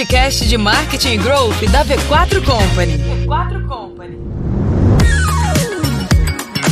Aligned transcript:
podcast 0.00 0.48
de 0.48 0.56
marketing 0.56 1.08
e 1.08 1.16
growth 1.18 1.60
da 1.70 1.84
V4 1.84 2.42
Company. 2.42 2.96
V4 3.26 3.68
Company. 3.68 4.18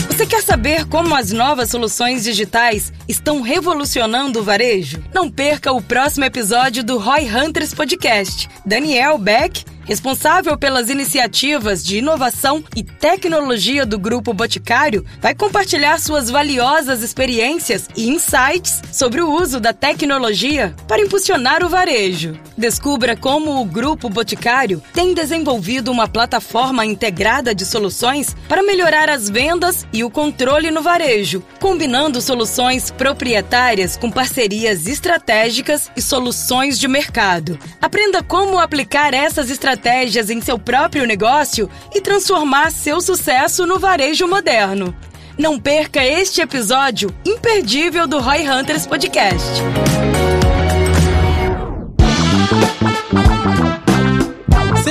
Você 0.08 0.24
quer 0.24 0.42
saber 0.42 0.86
como 0.86 1.14
as 1.14 1.30
novas 1.30 1.68
soluções 1.68 2.24
digitais 2.24 2.90
estão 3.06 3.42
revolucionando 3.42 4.40
o 4.40 4.42
varejo? 4.42 5.04
Não 5.12 5.30
perca 5.30 5.70
o 5.72 5.82
próximo 5.82 6.24
episódio 6.24 6.82
do 6.82 6.96
Roy 6.96 7.28
Hunters 7.28 7.74
Podcast. 7.74 8.48
Daniel 8.64 9.18
Beck 9.18 9.62
responsável 9.88 10.58
pelas 10.58 10.90
iniciativas 10.90 11.82
de 11.82 11.96
inovação 11.96 12.62
e 12.76 12.82
tecnologia 12.82 13.86
do 13.86 13.98
Grupo 13.98 14.34
Boticário, 14.34 15.02
vai 15.18 15.34
compartilhar 15.34 15.98
suas 15.98 16.28
valiosas 16.28 17.02
experiências 17.02 17.88
e 17.96 18.06
insights 18.10 18.82
sobre 18.92 19.22
o 19.22 19.32
uso 19.32 19.58
da 19.58 19.72
tecnologia 19.72 20.74
para 20.86 21.00
impulsionar 21.00 21.64
o 21.64 21.70
varejo. 21.70 22.38
Descubra 22.56 23.16
como 23.16 23.62
o 23.62 23.64
Grupo 23.64 24.10
Boticário 24.10 24.82
tem 24.92 25.14
desenvolvido 25.14 25.90
uma 25.90 26.06
plataforma 26.06 26.84
integrada 26.84 27.54
de 27.54 27.64
soluções 27.64 28.36
para 28.46 28.62
melhorar 28.62 29.08
as 29.08 29.30
vendas 29.30 29.86
e 29.90 30.04
o 30.04 30.10
controle 30.10 30.70
no 30.70 30.82
varejo, 30.82 31.42
combinando 31.60 32.20
soluções 32.20 32.90
proprietárias 32.90 33.96
com 33.96 34.10
parcerias 34.10 34.86
estratégicas 34.86 35.90
e 35.96 36.02
soluções 36.02 36.78
de 36.78 36.86
mercado. 36.86 37.58
Aprenda 37.80 38.22
como 38.22 38.58
aplicar 38.58 39.14
essas 39.14 39.48
estratégias 39.48 39.77
estratégias 39.78 40.28
em 40.28 40.40
seu 40.40 40.58
próprio 40.58 41.06
negócio 41.06 41.70
e 41.94 42.00
transformar 42.00 42.72
seu 42.72 43.00
sucesso 43.00 43.64
no 43.64 43.78
varejo 43.78 44.26
moderno. 44.26 44.94
Não 45.38 45.58
perca 45.58 46.04
este 46.04 46.40
episódio 46.40 47.14
imperdível 47.24 48.06
do 48.06 48.18
Roy 48.18 48.48
Hunters 48.48 48.86
Podcast. 48.86 49.62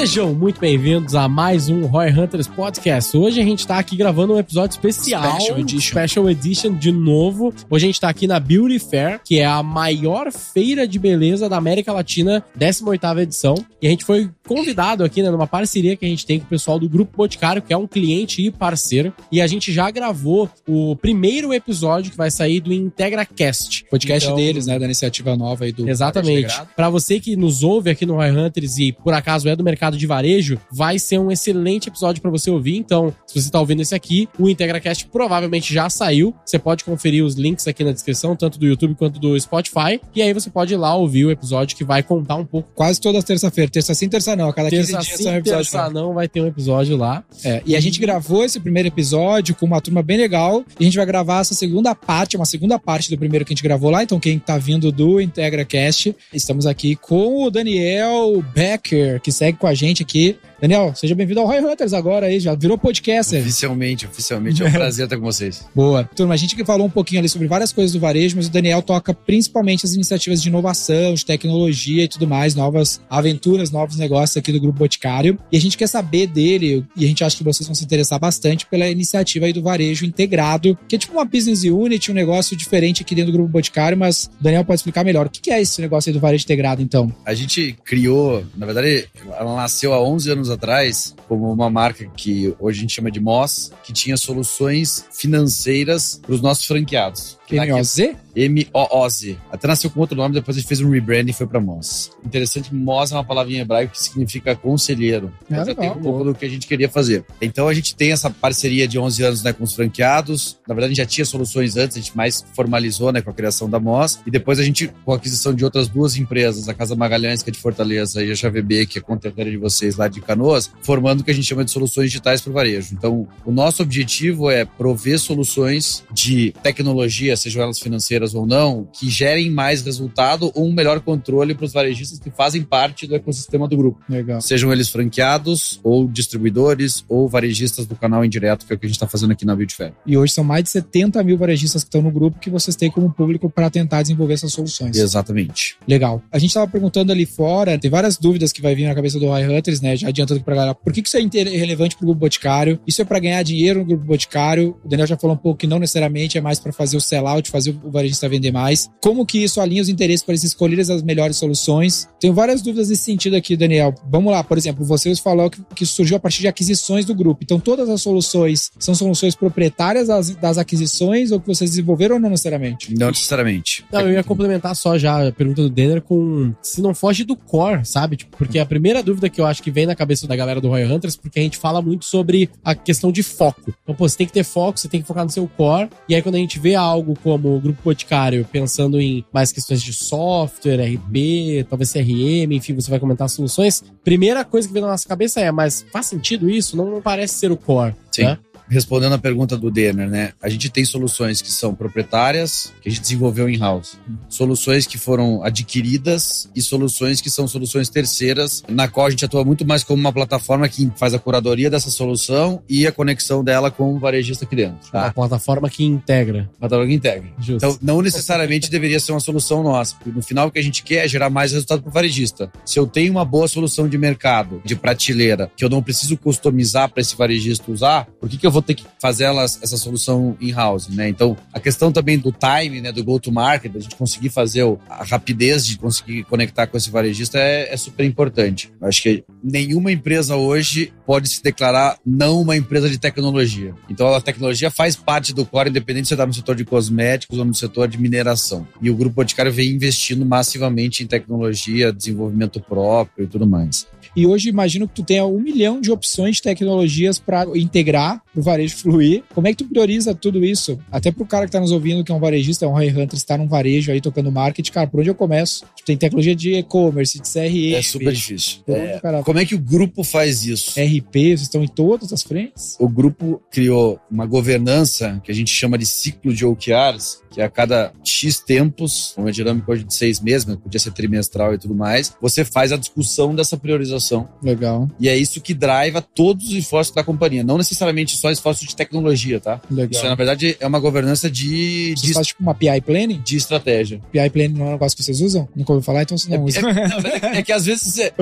Sejam 0.07 0.33
muito 0.33 0.61
bem-vindos 0.61 1.15
a 1.15 1.27
mais 1.27 1.67
um 1.67 1.85
Roy 1.85 2.09
Hunters 2.09 2.47
Podcast. 2.47 3.17
Hoje 3.17 3.41
a 3.41 3.43
gente 3.43 3.67
tá 3.67 3.77
aqui 3.77 3.97
gravando 3.97 4.35
um 4.35 4.39
episódio 4.39 4.73
especial, 4.73 5.21
Special 5.33 5.59
Edition. 5.59 5.81
Special 5.81 6.29
Edition 6.29 6.73
de 6.75 6.93
novo. 6.93 7.53
Hoje 7.69 7.85
a 7.85 7.87
gente 7.89 7.99
tá 7.99 8.07
aqui 8.07 8.25
na 8.25 8.39
Beauty 8.39 8.79
Fair, 8.79 9.19
que 9.21 9.37
é 9.37 9.45
a 9.45 9.61
maior 9.61 10.31
feira 10.31 10.87
de 10.87 10.97
beleza 10.97 11.49
da 11.49 11.57
América 11.57 11.91
Latina, 11.91 12.41
18ª 12.57 13.21
edição. 13.21 13.55
E 13.81 13.87
a 13.87 13.89
gente 13.89 14.05
foi 14.05 14.29
convidado 14.47 15.03
aqui, 15.03 15.21
né, 15.21 15.29
numa 15.29 15.45
parceria 15.45 15.97
que 15.97 16.05
a 16.05 16.07
gente 16.07 16.25
tem 16.25 16.39
com 16.39 16.45
o 16.45 16.49
pessoal 16.49 16.79
do 16.79 16.87
Grupo 16.87 17.17
Boticário, 17.17 17.61
que 17.61 17.73
é 17.73 17.77
um 17.77 17.85
cliente 17.85 18.41
e 18.41 18.49
parceiro. 18.49 19.13
E 19.29 19.41
a 19.41 19.45
gente 19.45 19.73
já 19.73 19.91
gravou 19.91 20.49
o 20.65 20.95
primeiro 20.95 21.53
episódio 21.53 22.11
que 22.11 22.17
vai 22.17 22.31
sair 22.31 22.61
do 22.61 22.71
IntegraCast. 22.71 23.83
Podcast 23.89 24.25
Então, 24.25 24.37
deles, 24.37 24.67
né? 24.67 24.79
Da 24.79 24.85
iniciativa 24.85 25.35
nova 25.35 25.65
aí 25.65 25.73
do. 25.73 25.87
Exatamente. 25.87 26.55
Para 26.77 26.89
você 26.89 27.19
que 27.19 27.35
nos 27.35 27.61
ouve 27.61 27.89
aqui 27.89 28.05
no 28.05 28.15
Roy 28.15 28.31
Hunters 28.31 28.77
e 28.77 28.93
por 28.93 29.13
acaso 29.13 29.49
é 29.49 29.55
do 29.55 29.65
mercado 29.65 29.96
de 29.97 30.07
varejo, 30.07 30.59
vai 30.71 30.99
ser 30.99 31.19
um 31.19 31.31
excelente 31.31 31.89
episódio 31.89 32.21
para 32.21 32.31
você 32.31 32.49
ouvir. 32.49 32.77
Então, 32.77 33.13
se 33.25 33.41
você 33.41 33.49
tá 33.49 33.59
ouvindo 33.59 33.81
esse 33.81 33.95
aqui, 33.95 34.27
o 34.39 34.49
IntegraCast 34.49 35.07
provavelmente 35.07 35.73
já 35.73 35.89
saiu. 35.89 36.33
Você 36.45 36.59
pode 36.59 36.83
conferir 36.83 37.23
os 37.23 37.35
links 37.35 37.67
aqui 37.67 37.83
na 37.83 37.91
descrição, 37.91 38.35
tanto 38.35 38.59
do 38.59 38.65
YouTube 38.65 38.95
quanto 38.95 39.19
do 39.19 39.39
Spotify. 39.39 39.99
E 40.15 40.21
aí 40.21 40.33
você 40.33 40.49
pode 40.49 40.73
ir 40.73 40.77
lá 40.77 40.95
ouvir 40.95 41.25
o 41.25 41.31
episódio 41.31 41.75
que 41.75 41.83
vai 41.83 42.03
contar 42.03 42.35
um 42.35 42.45
pouco. 42.45 42.69
Quase 42.75 42.99
todas 42.99 43.19
as 43.19 43.23
terça-feira. 43.23 43.69
Terça 43.69 43.93
sim, 43.93 44.09
terça 44.09 44.35
não. 44.35 44.49
A 44.49 44.53
cada 44.53 44.69
15 44.69 44.91
Terça 44.91 45.05
dias 45.05 45.17
sim, 45.17 45.23
sai 45.23 45.33
um 45.33 45.37
episódio. 45.37 45.71
terça 45.71 45.89
não, 45.89 46.13
vai 46.13 46.27
ter 46.27 46.41
um 46.41 46.47
episódio 46.47 46.97
lá. 46.97 47.23
É, 47.43 47.61
e 47.65 47.75
a 47.75 47.79
gente 47.79 47.99
gravou 47.99 48.43
esse 48.43 48.59
primeiro 48.59 48.87
episódio 48.87 49.55
com 49.55 49.65
uma 49.65 49.81
turma 49.81 50.01
bem 50.01 50.17
legal. 50.17 50.63
E 50.79 50.83
a 50.83 50.85
gente 50.85 50.97
vai 50.97 51.05
gravar 51.05 51.41
essa 51.41 51.53
segunda 51.53 51.93
parte, 51.95 52.35
uma 52.35 52.45
segunda 52.45 52.77
parte 52.79 53.09
do 53.09 53.17
primeiro 53.17 53.45
que 53.45 53.53
a 53.53 53.55
gente 53.55 53.63
gravou 53.63 53.89
lá. 53.89 54.03
Então, 54.03 54.19
quem 54.19 54.39
tá 54.39 54.57
vindo 54.57 54.91
do 54.91 55.19
IntegraCast, 55.21 56.15
estamos 56.33 56.65
aqui 56.65 56.95
com 56.95 57.43
o 57.43 57.49
Daniel 57.49 58.43
Becker, 58.53 59.21
que 59.21 59.31
segue 59.31 59.57
com 59.57 59.67
a 59.67 59.73
gente 59.73 59.86
aqui. 60.03 60.39
Daniel, 60.59 60.91
seja 60.95 61.13
bem-vindo 61.13 61.39
ao 61.39 61.45
Roy 61.45 61.59
Hunters 61.59 61.93
agora 61.93 62.25
aí, 62.25 62.39
já 62.39 62.55
virou 62.55 62.79
podcaster. 62.79 63.41
Oficialmente, 63.41 64.07
oficialmente. 64.07 64.63
É 64.63 64.65
um 64.65 64.71
prazer 64.73 65.05
estar 65.05 65.15
com 65.15 65.23
vocês. 65.23 65.63
Boa. 65.73 66.03
Turma, 66.15 66.33
a 66.33 66.37
gente 66.37 66.55
que 66.55 66.65
falou 66.65 66.87
um 66.87 66.89
pouquinho 66.89 67.19
ali 67.19 67.29
sobre 67.29 67.47
várias 67.47 67.71
coisas 67.71 67.93
do 67.93 67.99
varejo, 67.99 68.35
mas 68.35 68.47
o 68.47 68.49
Daniel 68.51 68.81
toca 68.81 69.13
principalmente 69.13 69.85
as 69.85 69.93
iniciativas 69.93 70.41
de 70.41 70.49
inovação, 70.49 71.13
de 71.13 71.23
tecnologia 71.23 72.05
e 72.05 72.07
tudo 72.07 72.27
mais, 72.27 72.55
novas 72.55 72.99
aventuras, 73.07 73.69
novos 73.69 73.97
negócios 73.97 74.35
aqui 74.35 74.51
do 74.51 74.59
Grupo 74.59 74.79
Boticário. 74.79 75.37
E 75.51 75.57
a 75.57 75.61
gente 75.61 75.77
quer 75.77 75.87
saber 75.87 76.25
dele, 76.25 76.83
e 76.95 77.05
a 77.05 77.07
gente 77.07 77.23
acha 77.23 77.37
que 77.37 77.43
vocês 77.43 77.67
vão 77.67 77.75
se 77.75 77.83
interessar 77.83 78.19
bastante 78.19 78.65
pela 78.65 78.89
iniciativa 78.89 79.45
aí 79.45 79.53
do 79.53 79.61
varejo 79.61 80.05
integrado, 80.05 80.75
que 80.87 80.95
é 80.95 80.99
tipo 80.99 81.13
uma 81.13 81.25
business 81.25 81.63
unit, 81.65 82.09
um 82.11 82.15
negócio 82.15 82.57
diferente 82.57 83.03
aqui 83.03 83.13
dentro 83.13 83.31
do 83.31 83.37
Grupo 83.37 83.51
Boticário, 83.51 83.97
mas 83.97 84.27
o 84.39 84.43
Daniel 84.43 84.65
pode 84.65 84.79
explicar 84.79 85.05
melhor. 85.05 85.27
O 85.27 85.29
que 85.29 85.51
é 85.51 85.61
esse 85.61 85.79
negócio 85.81 86.09
aí 86.09 86.13
do 86.13 86.19
varejo 86.19 86.43
integrado, 86.43 86.81
então? 86.81 87.13
A 87.23 87.35
gente 87.35 87.77
criou, 87.85 88.43
na 88.55 88.65
verdade, 88.65 89.07
ela 89.37 89.55
nasceu 89.55 89.93
há 89.93 90.01
11 90.01 90.31
anos 90.31 90.46
atrás 90.49 91.15
como 91.27 91.51
uma 91.51 91.69
marca 91.69 92.05
que 92.15 92.55
hoje 92.59 92.79
a 92.79 92.81
gente 92.81 92.93
chama 92.93 93.11
de 93.11 93.19
Moss, 93.19 93.71
que 93.83 93.93
tinha 93.93 94.17
soluções 94.17 95.05
financeiras 95.11 96.19
para 96.21 96.33
os 96.33 96.41
nossos 96.41 96.65
franqueados. 96.65 97.36
QMOZ? 97.47 98.15
M-O-O-Z. 98.37 99.35
Até 99.51 99.67
nasceu 99.67 99.89
com 99.89 99.99
outro 99.99 100.15
nome, 100.15 100.35
depois 100.35 100.55
a 100.55 100.59
gente 100.59 100.67
fez 100.67 100.79
um 100.79 100.91
rebrand 100.91 101.27
e 101.27 101.33
foi 101.33 101.47
para 101.47 101.59
Moss. 101.59 102.11
Interessante, 102.23 102.73
Moss 102.73 103.11
é 103.11 103.15
uma 103.15 103.23
palavrinha 103.23 103.61
hebraica 103.61 103.93
que 103.93 104.03
significa 104.03 104.55
conselheiro. 104.55 105.33
É 105.49 105.57
Mas 105.57 105.67
legal. 105.67 105.81
tem 105.81 105.99
um 105.99 106.03
pouco 106.03 106.23
do 106.23 106.35
que 106.35 106.45
a 106.45 106.49
gente 106.49 106.67
queria 106.67 106.87
fazer. 106.87 107.25
Então 107.41 107.67
a 107.67 107.73
gente 107.73 107.95
tem 107.95 108.11
essa 108.11 108.29
parceria 108.29 108.87
de 108.87 108.99
11 108.99 109.23
anos 109.23 109.43
né, 109.43 109.53
com 109.53 109.63
os 109.63 109.73
franqueados. 109.73 110.59
Na 110.67 110.75
verdade, 110.75 110.91
a 110.91 110.95
gente 110.95 111.03
já 111.03 111.05
tinha 111.05 111.25
soluções 111.25 111.75
antes, 111.77 111.97
a 111.97 111.99
gente 111.99 112.15
mais 112.15 112.45
formalizou 112.53 113.11
né, 113.11 113.21
com 113.21 113.29
a 113.31 113.33
criação 113.33 113.67
da 113.67 113.79
Moss. 113.79 114.19
E 114.25 114.29
depois 114.29 114.59
a 114.59 114.63
gente, 114.63 114.91
com 115.03 115.13
a 115.13 115.15
aquisição 115.15 115.53
de 115.53 115.63
outras 115.63 115.87
duas 115.87 116.15
empresas, 116.15 116.69
a 116.69 116.73
Casa 116.73 116.95
Magalhães, 116.95 117.41
que 117.41 117.49
é 117.49 117.53
de 117.53 117.59
Fortaleza, 117.59 118.23
e 118.23 118.31
a 118.31 118.33
JVB, 118.33 118.85
que 118.85 118.99
é 118.99 119.01
conterrânea 119.01 119.51
de 119.51 119.57
vocês 119.57 119.95
lá 119.95 120.07
de 120.07 120.21
Canoas, 120.21 120.69
formando 120.81 121.21
o 121.21 121.23
que 121.23 121.31
a 121.31 121.33
gente 121.33 121.45
chama 121.45 121.65
de 121.65 121.71
soluções 121.71 122.11
digitais 122.11 122.41
para 122.41 122.51
o 122.51 122.53
varejo. 122.53 122.89
Então, 122.93 123.27
o 123.45 123.51
nosso 123.51 123.81
objetivo 123.81 124.51
é 124.51 124.65
prover 124.65 125.17
soluções 125.19 126.03
de 126.11 126.53
tecnologia, 126.61 127.36
sejam 127.39 127.61
elas 127.61 127.79
financeiras 127.79 128.33
ou 128.33 128.45
não, 128.45 128.87
que 128.91 129.09
gerem 129.09 129.49
mais 129.49 129.81
resultado 129.81 130.51
ou 130.53 130.67
um 130.67 130.73
melhor 130.73 130.99
controle 130.99 131.53
para 131.53 131.65
os 131.65 131.73
varejistas 131.73 132.19
que 132.19 132.29
fazem 132.29 132.63
parte 132.63 133.07
do 133.07 133.15
ecossistema 133.15 133.67
do 133.67 133.77
grupo. 133.77 133.99
Legal. 134.09 134.41
Sejam 134.41 134.71
eles 134.71 134.89
franqueados, 134.89 135.79
ou 135.83 136.07
distribuidores, 136.07 137.03
ou 137.07 137.27
varejistas 137.27 137.85
do 137.85 137.95
canal 137.95 138.23
indireto, 138.23 138.65
que 138.65 138.73
é 138.73 138.75
o 138.75 138.79
que 138.79 138.85
a 138.85 138.89
gente 138.89 138.95
está 138.95 139.07
fazendo 139.07 139.31
aqui 139.31 139.45
na 139.45 139.55
Beauty 139.55 139.75
Fair. 139.75 139.93
E 140.05 140.17
hoje 140.17 140.33
são 140.33 140.43
mais 140.43 140.63
de 140.63 140.69
70 140.69 141.23
mil 141.23 141.37
varejistas 141.37 141.83
que 141.83 141.87
estão 141.87 142.01
no 142.01 142.11
grupo 142.11 142.39
que 142.39 142.49
vocês 142.49 142.75
têm 142.75 142.89
como 142.89 143.11
público 143.11 143.49
para 143.49 143.69
tentar 143.69 144.01
desenvolver 144.01 144.33
essas 144.33 144.53
soluções. 144.53 144.97
Exatamente. 144.97 145.77
Legal. 145.87 146.21
A 146.31 146.39
gente 146.39 146.53
tava 146.53 146.67
perguntando 146.67 147.11
ali 147.11 147.25
fora, 147.25 147.77
tem 147.77 147.89
várias 147.89 148.17
dúvidas 148.17 148.51
que 148.51 148.61
vai 148.61 148.75
vir 148.75 148.87
na 148.87 148.95
cabeça 148.95 149.19
do 149.19 149.27
Roy 149.27 149.45
Hunters, 149.47 149.81
né? 149.81 149.95
Já 149.95 150.09
adiantando 150.09 150.37
aqui 150.37 150.45
pra 150.45 150.55
galera. 150.55 150.75
Por 150.75 150.93
que 150.93 151.01
que 151.01 151.07
isso 151.07 151.17
é 151.17 151.21
relevante 151.21 151.95
pro 151.95 152.05
Grupo 152.05 152.19
Boticário? 152.19 152.79
Isso 152.87 153.01
é 153.01 153.05
pra 153.05 153.19
ganhar 153.19 153.41
dinheiro 153.43 153.79
no 153.79 153.85
Grupo 153.85 154.05
Boticário? 154.05 154.77
O 154.83 154.87
Daniel 154.87 155.07
já 155.07 155.17
falou 155.17 155.35
um 155.35 155.39
pouco 155.39 155.59
que 155.59 155.67
não 155.67 155.79
necessariamente 155.79 156.37
é 156.37 156.41
mais 156.41 156.59
pra 156.59 156.71
fazer 156.71 156.97
o 156.97 157.01
sellout, 157.27 157.51
fazer 157.51 157.75
o 157.83 157.91
varejista 157.91 158.29
vender 158.29 158.51
mais. 158.51 158.89
Como 159.01 159.25
que 159.25 159.43
isso 159.43 159.59
alinha 159.59 159.81
os 159.81 159.89
interesses 159.89 160.23
para 160.23 160.33
eles 160.33 160.43
escolherem 160.43 160.81
as 160.81 161.03
melhores 161.03 161.37
soluções? 161.37 162.07
Tenho 162.19 162.33
várias 162.33 162.61
dúvidas 162.61 162.89
nesse 162.89 163.03
sentido 163.03 163.35
aqui, 163.35 163.57
Daniel. 163.57 163.93
Vamos 164.09 164.31
lá, 164.31 164.43
por 164.43 164.57
exemplo, 164.57 164.85
você 164.85 165.13
falou 165.15 165.49
que, 165.49 165.61
que 165.75 165.85
surgiu 165.85 166.17
a 166.17 166.19
partir 166.19 166.41
de 166.41 166.47
aquisições 166.47 167.05
do 167.05 167.13
grupo. 167.13 167.41
Então, 167.43 167.59
todas 167.59 167.89
as 167.89 168.01
soluções 168.01 168.71
são 168.79 168.95
soluções 168.95 169.35
proprietárias 169.35 170.07
das, 170.07 170.35
das 170.35 170.57
aquisições 170.57 171.31
ou 171.31 171.39
que 171.39 171.47
vocês 171.47 171.71
desenvolveram 171.71 172.15
ou 172.15 172.21
não 172.21 172.29
necessariamente? 172.29 172.93
Não 172.97 173.07
necessariamente. 173.07 173.85
Não, 173.91 174.01
eu 174.01 174.13
ia 174.13 174.23
complementar 174.23 174.75
só 174.75 174.97
já 174.97 175.27
a 175.27 175.31
pergunta 175.31 175.61
do 175.61 175.69
Denner 175.69 176.01
com 176.01 176.53
se 176.61 176.81
não 176.81 176.93
foge 176.93 177.23
do 177.23 177.35
core, 177.35 177.85
sabe? 177.85 178.17
Tipo, 178.17 178.37
porque 178.37 178.59
a 178.59 178.65
primeira 178.65 179.01
dúvida 179.01 179.29
que 179.29 179.41
eu 179.41 179.45
acho 179.45 179.61
que 179.61 179.71
vem 179.71 179.85
na 179.85 179.95
cabeça 179.95 180.27
da 180.27 180.35
galera 180.35 180.61
do 180.61 180.69
Roy 180.69 180.85
Hunters, 180.85 181.15
porque 181.15 181.39
a 181.39 181.43
gente 181.43 181.57
fala 181.57 181.81
muito 181.81 182.05
sobre 182.05 182.49
a 182.63 182.75
questão 182.75 183.11
de 183.11 183.23
foco. 183.23 183.73
Então, 183.83 183.95
pô, 183.95 184.07
você 184.07 184.17
tem 184.17 184.27
que 184.27 184.33
ter 184.33 184.43
foco, 184.43 184.79
você 184.79 184.87
tem 184.87 185.01
que 185.01 185.07
focar 185.07 185.23
no 185.23 185.31
seu 185.31 185.47
core. 185.47 185.89
E 186.07 186.15
aí, 186.15 186.21
quando 186.21 186.35
a 186.35 186.39
gente 186.39 186.59
vê 186.59 186.75
algo 186.75 187.16
como 187.17 187.55
o 187.55 187.59
Grupo 187.59 187.81
Boticário 187.83 188.47
pensando 188.51 188.99
em 188.99 189.25
mais 189.33 189.51
questões 189.51 189.81
de 189.81 189.93
software, 189.93 190.81
RP, 190.81 191.65
talvez 191.69 191.91
CRM, 191.91 192.51
enfim, 192.51 192.73
você 192.73 192.89
vai 192.89 192.99
comentar 192.99 193.29
soluções. 193.29 193.83
Primeira 194.03 194.45
coisa 194.45 194.67
que 194.67 194.73
vem 194.73 194.81
na 194.81 194.89
nossa 194.89 195.07
cabeça 195.07 195.39
é, 195.41 195.51
mas 195.51 195.85
faz 195.91 196.05
sentido 196.05 196.49
isso? 196.49 196.77
Não, 196.77 196.89
não 196.89 197.01
parece 197.01 197.35
ser 197.35 197.51
o 197.51 197.57
core. 197.57 197.95
Sim. 198.11 198.23
né? 198.23 198.37
Respondendo 198.69 199.13
a 199.13 199.17
pergunta 199.17 199.57
do 199.57 199.71
Denner, 199.71 200.09
né? 200.09 200.31
A 200.41 200.49
gente 200.49 200.69
tem 200.69 200.83
soluções 200.85 201.41
que 201.41 201.51
são 201.51 201.73
proprietárias, 201.73 202.73
que 202.81 202.89
a 202.89 202.91
gente 202.91 203.01
desenvolveu 203.01 203.49
in-house. 203.49 203.97
Soluções 204.29 204.85
que 204.85 204.97
foram 204.97 205.43
adquiridas 205.43 206.49
e 206.55 206.61
soluções 206.61 207.21
que 207.21 207.29
são 207.29 207.47
soluções 207.47 207.89
terceiras, 207.89 208.63
na 208.67 208.87
qual 208.87 209.05
a 209.07 209.09
gente 209.09 209.23
atua 209.23 209.43
muito 209.45 209.65
mais 209.65 209.83
como 209.83 209.99
uma 209.99 210.11
plataforma 210.11 210.67
que 210.67 210.89
faz 210.97 211.13
a 211.13 211.19
curadoria 211.19 211.69
dessa 211.69 211.89
solução 211.89 212.61
e 212.67 212.85
a 212.87 212.91
conexão 212.91 213.43
dela 213.43 213.69
com 213.71 213.93
o 213.95 213.99
varejista 213.99 214.45
aqui 214.45 214.55
dentro. 214.55 214.77
Uma 214.93 215.03
Tá? 215.07 215.13
plataforma 215.13 215.69
que 215.69 215.83
integra. 215.85 216.49
Plataforma 216.59 216.87
que 216.89 216.95
integra. 216.95 217.29
Justo. 217.39 217.55
Então, 217.55 217.77
não 217.81 218.01
necessariamente 218.01 218.69
deveria 218.69 218.99
ser 218.99 219.11
uma 219.11 219.19
solução 219.19 219.63
nossa, 219.63 219.95
porque 219.95 220.11
no 220.11 220.21
final 220.21 220.47
o 220.47 220.51
que 220.51 220.59
a 220.59 220.63
gente 220.63 220.83
quer 220.83 221.05
é 221.05 221.07
gerar 221.07 221.29
mais 221.29 221.51
resultado 221.51 221.81
para 221.81 221.89
o 221.89 221.93
varejista. 221.93 222.51
Se 222.65 222.79
eu 222.79 222.87
tenho 222.87 223.11
uma 223.11 223.23
boa 223.25 223.47
solução 223.47 223.87
de 223.87 223.97
mercado, 223.97 224.61
de 224.65 224.75
prateleira, 224.75 225.51
que 225.55 225.63
eu 225.63 225.69
não 225.69 225.81
preciso 225.83 226.17
customizar 226.17 226.89
para 226.89 227.01
esse 227.01 227.15
varejista 227.15 227.71
usar, 227.71 228.07
por 228.19 228.27
que, 228.29 228.37
que 228.37 228.45
eu 228.47 228.51
vou 228.51 228.56
vou 228.57 228.61
ter 228.61 228.73
que 228.73 228.83
fazer 228.99 229.25
elas, 229.25 229.59
essa 229.61 229.77
solução 229.77 230.35
in-house, 230.41 230.87
né? 230.89 231.07
Então, 231.07 231.37
a 231.53 231.59
questão 231.59 231.91
também 231.91 232.17
do 232.17 232.31
time, 232.31 232.81
né, 232.81 232.91
do 232.91 233.03
go-to-market, 233.03 233.71
da 233.71 233.79
gente 233.79 233.95
conseguir 233.95 234.29
fazer 234.29 234.63
a 234.89 235.03
rapidez 235.03 235.65
de 235.65 235.77
conseguir 235.77 236.23
conectar 236.23 236.65
com 236.65 236.75
esse 236.75 236.89
varejista 236.89 237.37
é, 237.37 237.71
é 237.71 237.77
super 237.77 238.03
importante. 238.03 238.71
Acho 238.81 239.03
que 239.03 239.23
nenhuma 239.43 239.91
empresa 239.91 240.35
hoje 240.35 240.91
pode 241.05 241.29
se 241.29 241.43
declarar 241.43 241.97
não 242.05 242.41
uma 242.41 242.57
empresa 242.57 242.89
de 242.89 242.97
tecnologia. 242.97 243.75
Então, 243.89 244.13
a 244.13 244.19
tecnologia 244.19 244.71
faz 244.71 244.95
parte 244.95 245.33
do 245.33 245.45
core, 245.45 245.69
independente 245.69 246.07
se 246.07 246.13
está 246.13 246.25
no 246.25 246.33
setor 246.33 246.55
de 246.55 246.65
cosméticos 246.65 247.37
ou 247.37 247.45
no 247.45 247.53
setor 247.53 247.87
de 247.87 247.99
mineração. 247.99 248.67
E 248.81 248.89
o 248.89 248.95
Grupo 248.95 249.17
Boticário 249.17 249.51
vem 249.51 249.69
investindo 249.69 250.25
massivamente 250.25 251.03
em 251.03 251.07
tecnologia, 251.07 251.93
desenvolvimento 251.93 252.59
próprio 252.59 253.25
e 253.25 253.27
tudo 253.27 253.45
mais. 253.45 253.85
E 254.15 254.25
hoje 254.25 254.49
imagino 254.49 254.87
que 254.87 254.95
tu 254.95 255.03
tenha 255.03 255.25
um 255.25 255.39
milhão 255.39 255.79
de 255.79 255.91
opções 255.91 256.37
de 256.37 256.41
tecnologias 256.41 257.19
para 257.19 257.45
integrar 257.55 258.21
o 258.39 258.43
varejo 258.43 258.77
fluir. 258.77 259.23
Como 259.33 259.47
é 259.47 259.51
que 259.51 259.57
tu 259.57 259.65
prioriza 259.65 260.13
tudo 260.13 260.43
isso? 260.43 260.79
Até 260.91 261.11
pro 261.11 261.25
cara 261.25 261.45
que 261.45 261.51
tá 261.51 261.59
nos 261.59 261.71
ouvindo, 261.71 262.03
que 262.03 262.11
é 262.11 262.15
um 262.15 262.19
varejista, 262.19 262.65
é 262.65 262.67
um 262.67 262.73
Roy 262.73 262.89
Hunter, 262.89 263.15
está 263.15 263.37
num 263.37 263.47
varejo 263.47 263.91
aí 263.91 264.01
tocando 264.01 264.31
marketing, 264.31 264.71
cara, 264.71 264.87
por 264.87 264.99
onde 264.99 265.09
eu 265.09 265.15
começo? 265.15 265.65
Tu 265.75 265.83
tem 265.85 265.97
tecnologia 265.97 266.35
de 266.35 266.53
e-commerce, 266.55 267.19
de 267.19 267.29
CRM. 267.29 267.75
É 267.75 267.81
super 267.81 268.13
difícil. 268.13 268.59
É, 268.67 268.99
é, 269.03 269.23
como 269.23 269.39
é 269.39 269.45
que 269.45 269.55
o 269.55 269.59
grupo 269.59 270.03
faz 270.03 270.45
isso? 270.45 270.71
RP, 270.79 271.13
vocês 271.13 271.41
estão 271.41 271.63
em 271.63 271.67
todas 271.67 272.13
as 272.13 272.23
frentes? 272.23 272.75
O 272.79 272.87
grupo 272.87 273.41
criou 273.51 273.99
uma 274.09 274.25
governança 274.25 275.19
que 275.23 275.31
a 275.31 275.35
gente 275.35 275.51
chama 275.51 275.77
de 275.77 275.85
ciclo 275.85 276.33
de 276.33 276.45
OKRs, 276.45 277.21
que 277.31 277.41
a 277.41 277.49
cada 277.49 277.91
X 278.03 278.39
tempos, 278.39 279.13
uma 279.17 279.31
dinâmica 279.31 279.71
hoje 279.71 279.83
de 279.83 279.93
seis 279.93 280.19
meses, 280.19 280.45
mas 280.45 280.55
podia 280.57 280.79
ser 280.79 280.91
trimestral 280.91 281.53
e 281.53 281.57
tudo 281.57 281.75
mais, 281.75 282.15
você 282.21 282.43
faz 282.43 282.71
a 282.71 282.77
discussão 282.77 283.35
dessa 283.35 283.57
priorização. 283.57 284.27
Legal. 284.41 284.89
E 284.99 285.07
é 285.09 285.15
isso 285.17 285.41
que 285.41 285.53
driva 285.53 286.01
todos 286.01 286.47
os 286.47 286.53
esforços 286.53 286.93
da 286.93 287.03
companhia. 287.03 287.43
Não 287.43 287.57
necessariamente 287.57 288.17
só 288.17 288.26
esforços 288.31 288.67
de 288.67 288.75
tecnologia, 288.75 289.39
tá? 289.39 289.61
Legal. 289.69 289.91
Isso, 289.91 290.05
na 290.05 290.15
verdade, 290.15 290.57
é 290.59 290.67
uma 290.67 290.79
governança 290.79 291.29
de... 291.29 291.93
Você 291.95 292.07
de 292.07 292.13
faz 292.13 292.27
tipo 292.27 292.41
uma 292.41 292.53
PI 292.53 292.81
Planning? 292.81 293.21
De 293.23 293.37
estratégia. 293.37 294.01
PI 294.11 294.29
Planning 294.29 294.53
não 294.53 294.65
é 294.65 294.69
um 294.69 294.71
negócio 294.73 294.97
que 294.97 295.03
vocês 295.03 295.21
usam? 295.21 295.47
Nunca 295.55 295.73
ouviu 295.73 295.83
falar, 295.83 296.03
então 296.03 296.17
você 296.17 296.29
não 296.29 296.37
é, 296.37 296.41
usa. 296.41 296.59
É, 296.59 297.39
é, 297.39 297.43
que 297.43 297.51
às 297.51 297.65
vezes 297.65 297.97
é, 297.99 298.13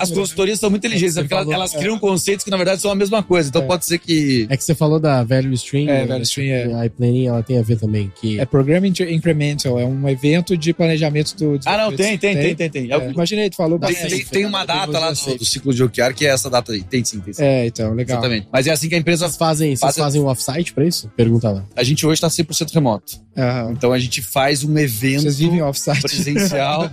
as 0.00 0.10
consultorias 0.10 0.58
são 0.58 0.70
muito 0.70 0.86
inteligentes, 0.86 1.14
porque 1.14 1.34
elas, 1.34 1.48
elas 1.48 1.74
criam 1.74 1.98
conceitos 1.98 2.44
que 2.44 2.50
na 2.50 2.56
verdade 2.56 2.80
são 2.80 2.90
a 2.90 2.94
mesma 2.94 3.22
coisa. 3.22 3.48
Então 3.48 3.66
pode 3.66 3.84
ser 3.84 3.98
que... 3.98 4.46
É 4.48 4.56
que 4.56 4.64
você 4.64 4.74
falou 4.74 4.98
da 4.98 5.22
Value 5.22 5.54
Stream. 5.54 5.88
É, 5.88 6.06
Value 6.06 6.22
Stream 6.22 6.46
é. 6.48 6.86
A 6.86 6.90
Planning, 6.90 7.26
ela 7.26 7.42
tem 7.42 7.58
a 7.58 7.62
ver 7.62 7.78
também. 7.78 8.12
Que... 8.20 8.40
É 8.40 8.46
Programming 8.46 8.92
Incremental 9.10 9.78
é 9.78 9.84
um 9.84 10.08
evento 10.08 10.56
de 10.56 10.72
planejamento 10.72 11.36
do. 11.36 11.60
Ah, 11.64 11.76
não, 11.76 11.96
tem, 11.96 12.16
tem, 12.18 12.36
tem, 12.36 12.54
tem, 12.54 12.70
tem. 12.70 12.92
É, 12.92 13.10
imaginei, 13.10 13.50
tu 13.50 13.56
falou. 13.56 13.78
Tem, 13.78 13.94
tem, 13.94 14.24
tem 14.24 14.46
uma 14.46 14.64
data 14.64 14.98
lá 14.98 15.12
do, 15.12 15.38
do 15.38 15.44
ciclo 15.44 15.74
de 15.74 15.82
OKR 15.82 16.14
que 16.14 16.26
é 16.26 16.30
essa 16.30 16.48
data 16.48 16.72
aí. 16.72 16.82
Tem 16.82 17.04
sim, 17.04 17.20
tem 17.20 17.32
sim. 17.32 17.42
É, 17.42 17.66
então, 17.66 17.92
legal. 17.92 18.18
Exatamente. 18.18 18.48
Mas 18.52 18.66
é 18.66 18.70
assim 18.70 18.88
que 18.88 18.94
a 18.94 18.98
empresa. 18.98 19.26
Vocês 19.26 19.36
fazem, 19.46 19.76
vocês 19.76 19.96
fazem 19.96 20.20
um 20.22 20.26
offsite 20.26 20.72
pra 20.72 20.84
isso? 20.84 21.10
Pergunta 21.16 21.50
lá. 21.50 21.64
A 21.76 21.82
gente 21.82 22.04
hoje 22.06 22.14
está 22.14 22.28
100% 22.28 22.72
remoto. 22.72 23.25
Uhum. 23.36 23.72
Então 23.72 23.92
a 23.92 23.98
gente 23.98 24.22
faz 24.22 24.64
um 24.64 24.76
evento 24.78 25.22
Vocês 25.22 25.38
vivem 25.38 25.62
offsite. 25.62 26.00
presencial. 26.02 26.90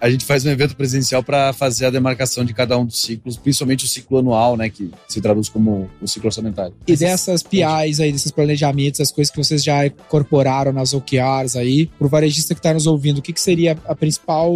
a 0.00 0.10
gente 0.10 0.24
faz 0.24 0.44
um 0.44 0.50
evento 0.50 0.74
presencial 0.76 1.22
para 1.22 1.52
fazer 1.52 1.86
a 1.86 1.90
demarcação 1.90 2.44
de 2.44 2.52
cada 2.52 2.76
um 2.76 2.84
dos 2.84 3.00
ciclos, 3.02 3.36
principalmente 3.36 3.84
o 3.84 3.88
ciclo 3.88 4.18
anual, 4.18 4.56
né, 4.56 4.68
que 4.68 4.90
se 5.08 5.20
traduz 5.20 5.48
como 5.48 5.88
o 6.00 6.08
ciclo 6.08 6.26
orçamentário. 6.28 6.74
E 6.86 6.96
dessas 6.96 7.42
PIs 7.42 8.00
aí, 8.00 8.12
desses 8.12 8.32
planejamentos, 8.32 9.00
as 9.00 9.12
coisas 9.12 9.30
que 9.30 9.38
vocês 9.38 9.62
já 9.62 9.86
incorporaram 9.86 10.72
nas 10.72 10.92
OKRs 10.92 11.56
aí, 11.56 11.86
pro 11.98 12.08
varejista 12.08 12.54
que 12.54 12.58
está 12.58 12.74
nos 12.74 12.86
ouvindo, 12.86 13.18
o 13.18 13.22
que, 13.22 13.32
que 13.32 13.40
seria 13.40 13.78
a 13.86 13.94
principal 13.94 14.52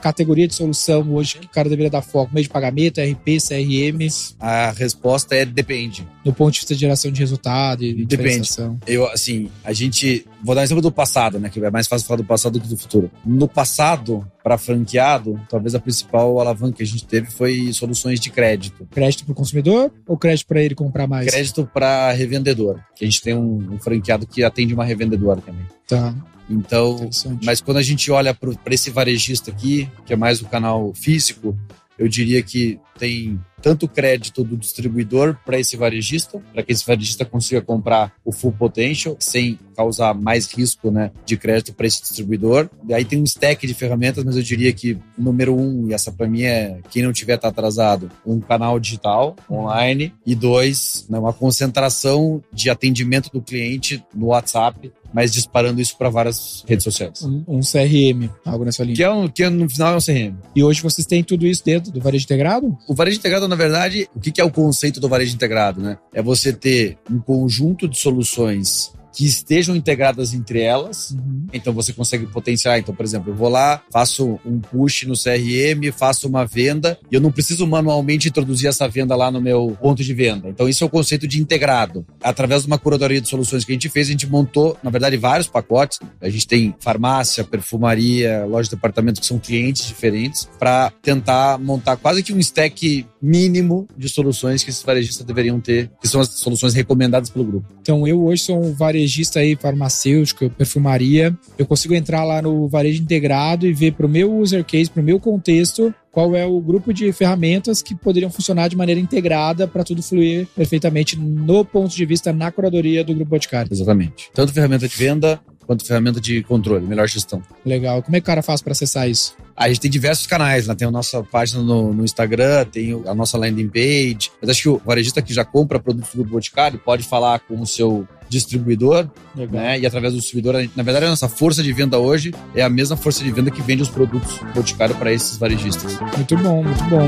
categoria 0.00 0.48
de 0.48 0.54
solução 0.54 1.14
hoje 1.14 1.38
que 1.38 1.46
o 1.46 1.50
cara 1.50 1.68
deveria 1.68 1.90
dar 1.90 2.02
foco? 2.02 2.32
Meio 2.32 2.44
de 2.44 2.50
pagamento, 2.50 3.00
RP, 3.00 3.38
CRM? 3.38 4.08
A 4.40 4.70
resposta 4.70 5.34
é 5.34 5.44
depende. 5.44 6.06
Do 6.24 6.32
ponto 6.32 6.54
de 6.54 6.60
vista 6.60 6.74
de 6.74 6.80
geração 6.80 7.10
de 7.10 7.20
resultado 7.20 7.84
e 7.84 8.04
Depende. 8.04 8.48
Eu, 8.86 9.08
assim, 9.08 9.50
a 9.62 9.72
gente... 9.72 10.26
Vou 10.44 10.54
dar 10.54 10.60
um 10.60 10.64
exemplo 10.64 10.82
do 10.82 10.92
passado, 10.92 11.40
né? 11.40 11.48
Que 11.48 11.58
é 11.58 11.70
mais 11.70 11.86
fácil 11.86 12.06
falar 12.06 12.18
do 12.18 12.24
passado 12.24 12.52
do 12.52 12.60
que 12.60 12.68
do 12.68 12.76
futuro. 12.76 13.10
No 13.24 13.48
passado, 13.48 14.30
para 14.42 14.58
franqueado, 14.58 15.40
talvez 15.48 15.74
a 15.74 15.80
principal 15.80 16.38
alavanca 16.38 16.76
que 16.76 16.82
a 16.82 16.86
gente 16.86 17.06
teve 17.06 17.30
foi 17.30 17.72
soluções 17.72 18.20
de 18.20 18.30
crédito. 18.30 18.86
Crédito 18.90 19.24
para 19.24 19.32
o 19.32 19.34
consumidor 19.34 19.90
ou 20.06 20.18
crédito 20.18 20.46
para 20.46 20.62
ele 20.62 20.74
comprar 20.74 21.06
mais? 21.06 21.26
Crédito 21.26 21.68
para 21.72 22.12
revendedor. 22.12 22.78
Que 22.94 23.04
a 23.04 23.08
gente 23.08 23.22
tem 23.22 23.34
um, 23.34 23.72
um 23.72 23.78
franqueado 23.78 24.26
que 24.26 24.44
atende 24.44 24.74
uma 24.74 24.84
revendedora 24.84 25.40
também. 25.40 25.66
Tá. 25.88 26.14
Então, 26.48 27.08
mas 27.42 27.60
quando 27.60 27.78
a 27.78 27.82
gente 27.82 28.10
olha 28.10 28.34
para 28.34 28.74
esse 28.74 28.90
varejista 28.90 29.50
aqui, 29.50 29.88
que 30.04 30.12
é 30.12 30.16
mais 30.16 30.42
o 30.42 30.44
canal 30.44 30.92
físico, 30.94 31.56
eu 31.98 32.08
diria 32.08 32.42
que 32.42 32.78
tem 32.98 33.40
tanto 33.60 33.88
crédito 33.88 34.44
do 34.44 34.56
distribuidor 34.56 35.38
para 35.44 35.58
esse 35.58 35.76
varejista, 35.76 36.40
para 36.52 36.62
que 36.62 36.70
esse 36.72 36.86
varejista 36.86 37.24
consiga 37.24 37.62
comprar 37.62 38.12
o 38.24 38.30
full 38.30 38.52
potential 38.52 39.16
sem 39.18 39.58
causar 39.74 40.14
mais 40.14 40.52
risco 40.52 40.90
né, 40.90 41.10
de 41.24 41.36
crédito 41.36 41.72
para 41.72 41.86
esse 41.86 42.02
distribuidor. 42.02 42.68
E 42.86 42.92
aí 42.92 43.04
tem 43.04 43.20
um 43.20 43.24
stack 43.24 43.66
de 43.66 43.72
ferramentas, 43.72 44.22
mas 44.22 44.36
eu 44.36 44.42
diria 44.42 44.72
que 44.72 44.98
número 45.16 45.56
um, 45.56 45.88
e 45.88 45.94
essa 45.94 46.12
para 46.12 46.28
mim 46.28 46.42
é 46.42 46.78
quem 46.90 47.02
não 47.02 47.12
tiver 47.12 47.38
tá 47.38 47.48
atrasado, 47.48 48.10
um 48.24 48.38
canal 48.38 48.78
digital 48.78 49.34
online. 49.50 50.12
E 50.26 50.34
dois, 50.34 51.06
né, 51.08 51.18
uma 51.18 51.32
concentração 51.32 52.42
de 52.52 52.68
atendimento 52.68 53.30
do 53.32 53.40
cliente 53.40 54.04
no 54.14 54.26
WhatsApp 54.26 54.92
mas 55.14 55.32
disparando 55.32 55.80
isso 55.80 55.96
para 55.96 56.10
várias 56.10 56.64
redes 56.66 56.82
sociais. 56.82 57.22
Um, 57.22 57.44
um, 57.46 57.60
CRM, 57.60 58.28
algo 58.44 58.64
nessa 58.64 58.82
linha. 58.82 58.96
Que, 58.96 59.02
é 59.04 59.10
um, 59.10 59.28
que 59.28 59.48
no 59.48 59.70
final 59.70 59.94
é 59.94 59.96
um 59.96 60.00
CRM. 60.00 60.34
E 60.56 60.64
hoje 60.64 60.82
vocês 60.82 61.06
têm 61.06 61.22
tudo 61.22 61.46
isso 61.46 61.64
dentro 61.64 61.92
do 61.92 62.00
varejo 62.00 62.24
integrado? 62.24 62.76
O 62.88 62.94
varejo 62.94 63.18
integrado, 63.18 63.46
na 63.46 63.54
verdade, 63.54 64.08
o 64.14 64.18
que, 64.18 64.32
que 64.32 64.40
é 64.40 64.44
o 64.44 64.50
conceito 64.50 64.98
do 64.98 65.08
varejo 65.08 65.32
integrado, 65.32 65.80
né? 65.80 65.96
É 66.12 66.20
você 66.20 66.52
ter 66.52 66.98
um 67.08 67.20
conjunto 67.20 67.86
de 67.86 67.96
soluções 67.96 68.92
que 69.14 69.24
estejam 69.24 69.76
integradas 69.76 70.34
entre 70.34 70.60
elas. 70.60 71.12
Uhum. 71.12 71.46
Então 71.52 71.72
você 71.72 71.92
consegue 71.92 72.26
potenciar. 72.26 72.78
Então, 72.78 72.94
por 72.94 73.04
exemplo, 73.04 73.32
eu 73.32 73.36
vou 73.36 73.48
lá, 73.48 73.80
faço 73.92 74.38
um 74.44 74.58
push 74.58 75.04
no 75.04 75.14
CRM, 75.14 75.92
faço 75.96 76.26
uma 76.26 76.44
venda 76.44 76.98
e 77.10 77.14
eu 77.14 77.20
não 77.20 77.30
preciso 77.30 77.66
manualmente 77.66 78.28
introduzir 78.28 78.68
essa 78.68 78.88
venda 78.88 79.14
lá 79.14 79.30
no 79.30 79.40
meu 79.40 79.76
ponto 79.80 80.02
de 80.02 80.12
venda. 80.12 80.48
Então, 80.48 80.68
isso 80.68 80.82
é 80.82 80.86
o 80.86 80.90
conceito 80.90 81.28
de 81.28 81.40
integrado. 81.40 82.04
Através 82.22 82.62
de 82.62 82.66
uma 82.66 82.78
curadoria 82.78 83.20
de 83.20 83.28
soluções 83.28 83.64
que 83.64 83.70
a 83.70 83.74
gente 83.74 83.88
fez, 83.88 84.08
a 84.08 84.10
gente 84.10 84.26
montou, 84.26 84.76
na 84.82 84.90
verdade, 84.90 85.16
vários 85.16 85.46
pacotes. 85.46 86.00
A 86.20 86.28
gente 86.28 86.46
tem 86.46 86.74
farmácia, 86.80 87.44
perfumaria, 87.44 88.44
loja 88.46 88.68
de 88.68 88.74
departamento 88.74 89.20
que 89.20 89.26
são 89.26 89.38
clientes 89.38 89.86
diferentes 89.86 90.48
para 90.58 90.92
tentar 91.02 91.58
montar 91.58 91.96
quase 91.96 92.22
que 92.22 92.32
um 92.32 92.38
stack 92.40 93.06
mínimo 93.22 93.86
de 93.96 94.08
soluções 94.08 94.64
que 94.64 94.70
esses 94.70 94.82
varejistas 94.82 95.24
deveriam 95.24 95.60
ter, 95.60 95.90
que 96.00 96.08
são 96.08 96.20
as 96.20 96.28
soluções 96.30 96.74
recomendadas 96.74 97.30
pelo 97.30 97.44
grupo. 97.44 97.66
Então, 97.80 98.06
eu 98.06 98.24
hoje 98.24 98.42
sou 98.42 98.62
um 98.62 98.72
varejista 98.74 99.03
aí, 99.38 99.56
farmacêutico, 99.56 100.48
perfumaria. 100.50 101.36
Eu 101.58 101.66
consigo 101.66 101.94
entrar 101.94 102.24
lá 102.24 102.40
no 102.40 102.68
varejo 102.68 103.02
integrado 103.02 103.66
e 103.66 103.72
ver 103.72 103.92
para 103.92 104.06
o 104.06 104.08
meu 104.08 104.34
user 104.36 104.64
case, 104.64 104.90
para 104.90 105.02
o 105.02 105.04
meu 105.04 105.18
contexto, 105.20 105.94
qual 106.14 106.36
é 106.36 106.46
o 106.46 106.60
grupo 106.60 106.94
de 106.94 107.12
ferramentas 107.12 107.82
que 107.82 107.94
poderiam 107.94 108.30
funcionar 108.30 108.68
de 108.68 108.76
maneira 108.76 109.00
integrada 109.00 109.66
para 109.66 109.82
tudo 109.82 110.00
fluir 110.00 110.46
perfeitamente 110.54 111.18
no 111.18 111.64
ponto 111.64 111.94
de 111.94 112.06
vista 112.06 112.32
na 112.32 112.52
curadoria 112.52 113.02
do 113.02 113.12
Grupo 113.14 113.30
Boticário. 113.30 113.72
Exatamente. 113.72 114.30
Tanto 114.32 114.52
ferramenta 114.52 114.86
de 114.86 114.96
venda 114.96 115.40
quanto 115.66 115.86
ferramenta 115.86 116.20
de 116.20 116.42
controle, 116.42 116.86
melhor 116.86 117.08
gestão. 117.08 117.42
Legal. 117.64 118.02
Como 118.02 118.16
é 118.16 118.20
que 118.20 118.24
o 118.24 118.26
cara 118.26 118.42
faz 118.42 118.60
para 118.62 118.72
acessar 118.72 119.08
isso? 119.08 119.36
A 119.56 119.68
gente 119.68 119.80
tem 119.80 119.90
diversos 119.90 120.26
canais, 120.26 120.66
né? 120.66 120.74
Tem 120.74 120.88
a 120.88 120.90
nossa 120.90 121.22
página 121.22 121.62
no, 121.62 121.94
no, 121.94 122.04
Instagram, 122.04 122.64
tem 122.64 122.92
a 123.06 123.14
nossa 123.14 123.38
landing 123.38 123.68
page. 123.68 124.32
Mas 124.40 124.50
acho 124.50 124.62
que 124.62 124.68
o 124.68 124.80
varejista 124.84 125.22
que 125.22 125.32
já 125.32 125.44
compra 125.44 125.78
produtos 125.78 126.14
do 126.14 126.24
Boticário 126.24 126.78
pode 126.78 127.04
falar 127.04 127.38
com 127.40 127.60
o 127.60 127.66
seu 127.66 128.06
distribuidor, 128.28 129.08
Legal. 129.34 129.62
né? 129.62 129.78
E 129.78 129.86
através 129.86 130.12
do 130.12 130.18
distribuidor, 130.18 130.68
na 130.74 130.82
verdade, 130.82 131.06
a 131.06 131.10
nossa 131.10 131.28
força 131.28 131.62
de 131.62 131.72
venda 131.72 131.98
hoje 131.98 132.34
é 132.54 132.62
a 132.62 132.68
mesma 132.68 132.96
força 132.96 133.22
de 133.22 133.30
venda 133.30 133.50
que 133.50 133.62
vende 133.62 133.82
os 133.82 133.88
produtos 133.88 134.38
do 134.38 134.46
Boticário 134.46 134.94
para 134.96 135.12
esses 135.12 135.36
varejistas. 135.36 135.98
Muito 136.16 136.36
bom, 136.38 136.64
muito 136.64 136.84
bom. 136.84 137.06